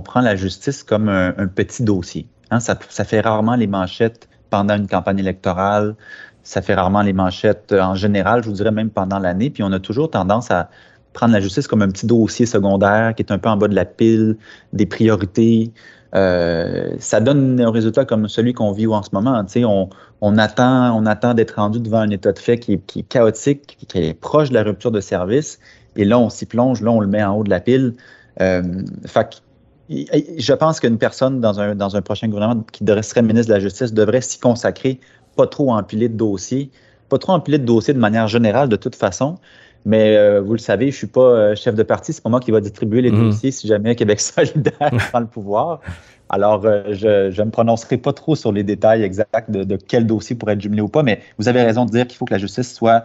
prend 0.00 0.20
la 0.20 0.36
justice 0.36 0.82
comme 0.82 1.08
un, 1.08 1.32
petit 1.46 1.82
dossier. 1.82 2.26
Hein? 2.50 2.60
ça, 2.60 2.78
ça, 2.88 3.04
fait 3.04 3.20
rarement 3.20 3.54
les 3.54 3.68
manchettes 3.68 4.28
pendant 4.50 4.76
une 4.76 4.88
campagne 4.88 5.20
électorale, 5.20 5.94
ça 6.42 6.60
fait 6.60 6.74
rarement 6.74 7.02
les 7.02 7.12
manchettes 7.12 7.72
en 7.72 7.94
général, 7.94 8.42
je 8.42 8.48
vous 8.48 8.56
dirais 8.56 8.72
même 8.72 8.90
pendant 8.90 9.18
l'année, 9.18 9.48
puis 9.48 9.62
on 9.62 9.72
a 9.72 9.78
toujours 9.78 10.10
tendance 10.10 10.50
à, 10.50 10.68
prendre 11.12 11.32
la 11.32 11.40
justice 11.40 11.66
comme 11.66 11.82
un 11.82 11.88
petit 11.88 12.06
dossier 12.06 12.46
secondaire 12.46 13.14
qui 13.14 13.22
est 13.22 13.32
un 13.32 13.38
peu 13.38 13.48
en 13.48 13.56
bas 13.56 13.68
de 13.68 13.74
la 13.74 13.84
pile, 13.84 14.36
des 14.72 14.86
priorités. 14.86 15.72
Euh, 16.14 16.94
ça 16.98 17.20
donne 17.20 17.60
un 17.60 17.70
résultat 17.70 18.04
comme 18.04 18.28
celui 18.28 18.52
qu'on 18.52 18.72
vit 18.72 18.86
en 18.86 19.02
ce 19.02 19.10
moment. 19.12 19.44
On, 19.56 19.88
on 20.20 20.38
attend, 20.38 20.96
on 20.96 21.06
attend 21.06 21.34
d'être 21.34 21.52
rendu 21.52 21.80
devant 21.80 22.00
un 22.00 22.10
état 22.10 22.32
de 22.32 22.38
fait 22.38 22.58
qui 22.58 22.74
est, 22.74 23.02
chaotique, 23.08 23.78
qui 23.88 23.98
est 23.98 24.14
proche 24.14 24.50
de 24.50 24.54
la 24.54 24.62
rupture 24.62 24.90
de 24.90 25.00
service. 25.00 25.58
Et 25.96 26.04
là, 26.04 26.18
on 26.18 26.30
s'y 26.30 26.46
plonge, 26.46 26.80
là, 26.82 26.90
on 26.90 27.00
le 27.00 27.06
met 27.06 27.22
en 27.22 27.36
haut 27.36 27.44
de 27.44 27.50
la 27.50 27.60
pile. 27.60 27.94
Euh, 28.40 28.62
fait 29.06 29.42
je 29.88 30.52
pense 30.52 30.80
qu'une 30.80 30.98
personne 30.98 31.40
dans 31.40 31.60
un, 31.60 31.74
dans 31.74 31.96
un 31.96 32.02
prochain 32.02 32.28
gouvernement 32.28 32.64
qui 32.72 32.84
serait 33.02 33.22
ministre 33.22 33.48
de 33.48 33.54
la 33.54 33.60
Justice 33.60 33.92
devrait 33.92 34.20
s'y 34.20 34.38
consacrer, 34.38 35.00
pas 35.36 35.46
trop 35.46 35.72
empiler 35.72 36.08
de 36.08 36.16
dossiers, 36.16 36.70
pas 37.08 37.18
trop 37.18 37.32
empiler 37.32 37.58
de 37.58 37.64
dossiers 37.64 37.94
de 37.94 37.98
manière 37.98 38.28
générale 38.28 38.68
de 38.68 38.76
toute 38.76 38.96
façon, 38.96 39.36
mais 39.84 40.16
euh, 40.16 40.40
vous 40.40 40.52
le 40.52 40.58
savez, 40.58 40.90
je 40.90 40.96
suis 40.96 41.06
pas 41.06 41.20
euh, 41.20 41.54
chef 41.54 41.74
de 41.74 41.82
parti. 41.82 42.12
C'est 42.12 42.22
pas 42.22 42.30
moi 42.30 42.40
qui 42.40 42.50
va 42.50 42.60
distribuer 42.60 43.02
les 43.02 43.10
mhm. 43.10 43.30
dossiers 43.30 43.50
si 43.50 43.66
jamais 43.66 43.94
Québec 43.94 44.20
solidaire 44.20 44.90
prend 45.10 45.20
le 45.20 45.26
pouvoir. 45.26 45.80
Alors, 46.28 46.62
euh, 46.64 46.84
je 46.92 47.40
ne 47.40 47.44
me 47.44 47.50
prononcerai 47.50 47.98
pas 47.98 48.12
trop 48.12 48.34
sur 48.34 48.52
les 48.52 48.62
détails 48.62 49.02
exacts 49.02 49.50
de, 49.50 49.64
de, 49.64 49.76
quel 49.76 50.06
dossier 50.06 50.34
pourrait 50.34 50.54
être 50.54 50.62
jumelé 50.62 50.80
ou 50.80 50.88
pas, 50.88 51.02
mais 51.02 51.20
vous 51.38 51.48
avez 51.48 51.62
raison 51.62 51.84
de 51.84 51.90
dire 51.90 52.06
qu'il 52.06 52.16
faut 52.16 52.24
que 52.24 52.32
la 52.32 52.38
justice 52.38 52.72
soit 52.72 53.04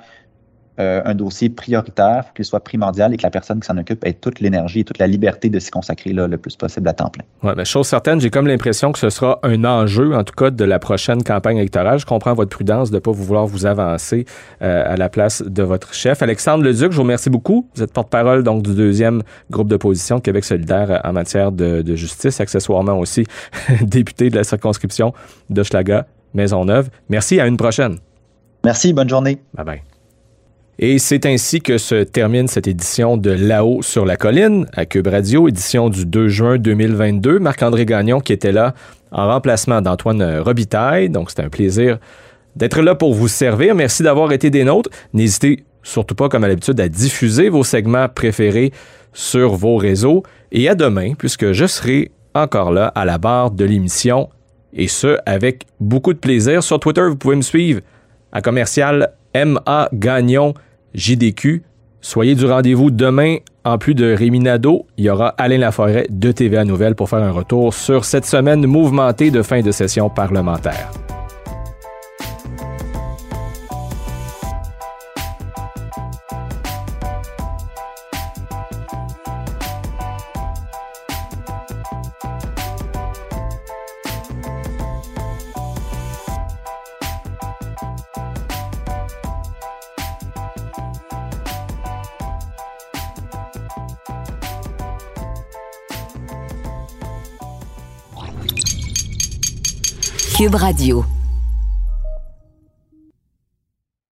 euh, 0.79 1.01
un 1.05 1.15
dossier 1.15 1.49
prioritaire, 1.49 2.25
qu'il 2.35 2.45
soit 2.45 2.59
primordial 2.59 3.13
et 3.13 3.17
que 3.17 3.23
la 3.23 3.29
personne 3.29 3.59
qui 3.59 3.65
s'en 3.67 3.77
occupe 3.77 4.05
ait 4.05 4.13
toute 4.13 4.39
l'énergie 4.39 4.81
et 4.81 4.83
toute 4.83 4.99
la 4.99 5.07
liberté 5.07 5.49
de 5.49 5.59
s'y 5.59 5.71
consacrer 5.71 6.13
là, 6.13 6.27
le 6.27 6.37
plus 6.37 6.55
possible 6.55 6.87
à 6.87 6.93
temps 6.93 7.09
plein. 7.09 7.23
Oui, 7.43 7.51
mais 7.57 7.65
chose 7.65 7.87
certaine, 7.87 8.21
j'ai 8.21 8.29
comme 8.29 8.47
l'impression 8.47 8.91
que 8.91 8.99
ce 8.99 9.09
sera 9.09 9.39
un 9.43 9.65
enjeu, 9.65 10.15
en 10.15 10.23
tout 10.23 10.35
cas, 10.35 10.51
de 10.51 10.63
la 10.63 10.79
prochaine 10.79 11.23
campagne 11.23 11.57
électorale. 11.57 11.99
Je 11.99 12.05
comprends 12.05 12.33
votre 12.33 12.49
prudence 12.49 12.91
de 12.91 12.95
ne 12.95 12.99
pas 12.99 13.11
vouloir 13.11 13.47
vous 13.47 13.65
avancer 13.65 14.25
euh, 14.61 14.93
à 14.93 14.97
la 14.97 15.09
place 15.09 15.41
de 15.41 15.63
votre 15.63 15.93
chef. 15.93 16.21
Alexandre 16.21 16.63
Leduc, 16.63 16.91
je 16.91 16.97
vous 16.97 17.03
remercie 17.03 17.29
beaucoup. 17.29 17.67
Vous 17.75 17.83
êtes 17.83 17.93
porte-parole 17.93 18.43
donc 18.43 18.63
du 18.63 18.75
deuxième 18.75 19.23
groupe 19.49 19.67
d'opposition 19.69 20.19
Québec 20.19 20.45
solidaire 20.45 21.01
en 21.03 21.13
matière 21.13 21.51
de, 21.51 21.81
de 21.81 21.95
justice, 21.95 22.39
accessoirement 22.39 22.99
aussi 22.99 23.25
député 23.81 24.29
de 24.29 24.35
la 24.35 24.43
circonscription 24.43 25.13
de 25.49 25.63
Schlaga, 25.63 26.05
Maisonneuve. 26.33 26.89
Merci, 27.09 27.39
à 27.39 27.47
une 27.47 27.57
prochaine. 27.57 27.97
Merci, 28.63 28.93
bonne 28.93 29.09
journée. 29.09 29.39
Bye 29.53 29.65
bye. 29.65 29.96
Et 30.79 30.99
c'est 30.99 31.25
ainsi 31.25 31.59
que 31.59 31.79
se 31.79 32.03
termine 32.03 32.47
cette 32.47 32.67
édition 32.67 33.17
de 33.17 33.31
Là-haut 33.31 33.81
sur 33.81 34.05
la 34.05 34.15
colline 34.15 34.67
à 34.75 34.85
Cube 34.85 35.07
Radio, 35.07 35.47
édition 35.47 35.89
du 35.89 36.05
2 36.05 36.27
juin 36.27 36.57
2022. 36.59 37.39
Marc-André 37.39 37.87
Gagnon 37.87 38.19
qui 38.19 38.31
était 38.31 38.51
là 38.51 38.75
en 39.11 39.27
remplacement 39.27 39.81
d'Antoine 39.81 40.39
Robitaille. 40.39 41.09
Donc 41.09 41.31
c'est 41.31 41.41
un 41.41 41.49
plaisir 41.49 41.97
d'être 42.55 42.83
là 42.83 42.93
pour 42.93 43.15
vous 43.15 43.27
servir. 43.27 43.73
Merci 43.73 44.03
d'avoir 44.03 44.31
été 44.31 44.51
des 44.51 44.63
nôtres. 44.65 44.91
N'hésitez 45.13 45.63
surtout 45.81 46.13
pas, 46.13 46.29
comme 46.29 46.43
à 46.43 46.47
l'habitude, 46.47 46.79
à 46.79 46.87
diffuser 46.87 47.49
vos 47.49 47.63
segments 47.63 48.07
préférés 48.07 48.71
sur 49.13 49.55
vos 49.55 49.77
réseaux. 49.77 50.21
Et 50.51 50.69
à 50.69 50.75
demain, 50.75 51.13
puisque 51.17 51.53
je 51.53 51.65
serai 51.65 52.11
encore 52.35 52.71
là 52.71 52.91
à 52.93 53.03
la 53.03 53.17
barre 53.17 53.49
de 53.49 53.65
l'émission. 53.65 54.29
Et 54.73 54.87
ce, 54.87 55.17
avec 55.25 55.63
beaucoup 55.79 56.13
de 56.13 56.19
plaisir. 56.19 56.61
Sur 56.61 56.79
Twitter, 56.79 57.01
vous 57.01 57.15
pouvez 57.15 57.35
me 57.35 57.41
suivre 57.41 57.81
à 58.31 58.41
commercial 58.41 59.13
MA 59.33 59.89
Gagnon 59.91 60.53
JDQ. 60.93 61.63
Soyez 62.01 62.35
du 62.35 62.45
rendez-vous 62.45 62.91
demain. 62.91 63.37
En 63.63 63.77
plus 63.77 63.95
de 63.95 64.13
Rémi 64.13 64.39
Nadeau, 64.39 64.85
il 64.97 65.05
y 65.05 65.09
aura 65.09 65.29
Alain 65.37 65.57
Laforêt 65.57 66.07
de 66.09 66.31
TVA 66.31 66.63
Nouvelle 66.63 66.95
pour 66.95 67.09
faire 67.09 67.19
un 67.19 67.31
retour 67.31 67.73
sur 67.73 68.05
cette 68.05 68.25
semaine 68.25 68.65
mouvementée 68.65 69.29
de 69.29 69.41
fin 69.41 69.61
de 69.61 69.71
session 69.71 70.09
parlementaire. 70.09 70.89
Cube 100.37 100.53
Radio. 100.53 101.16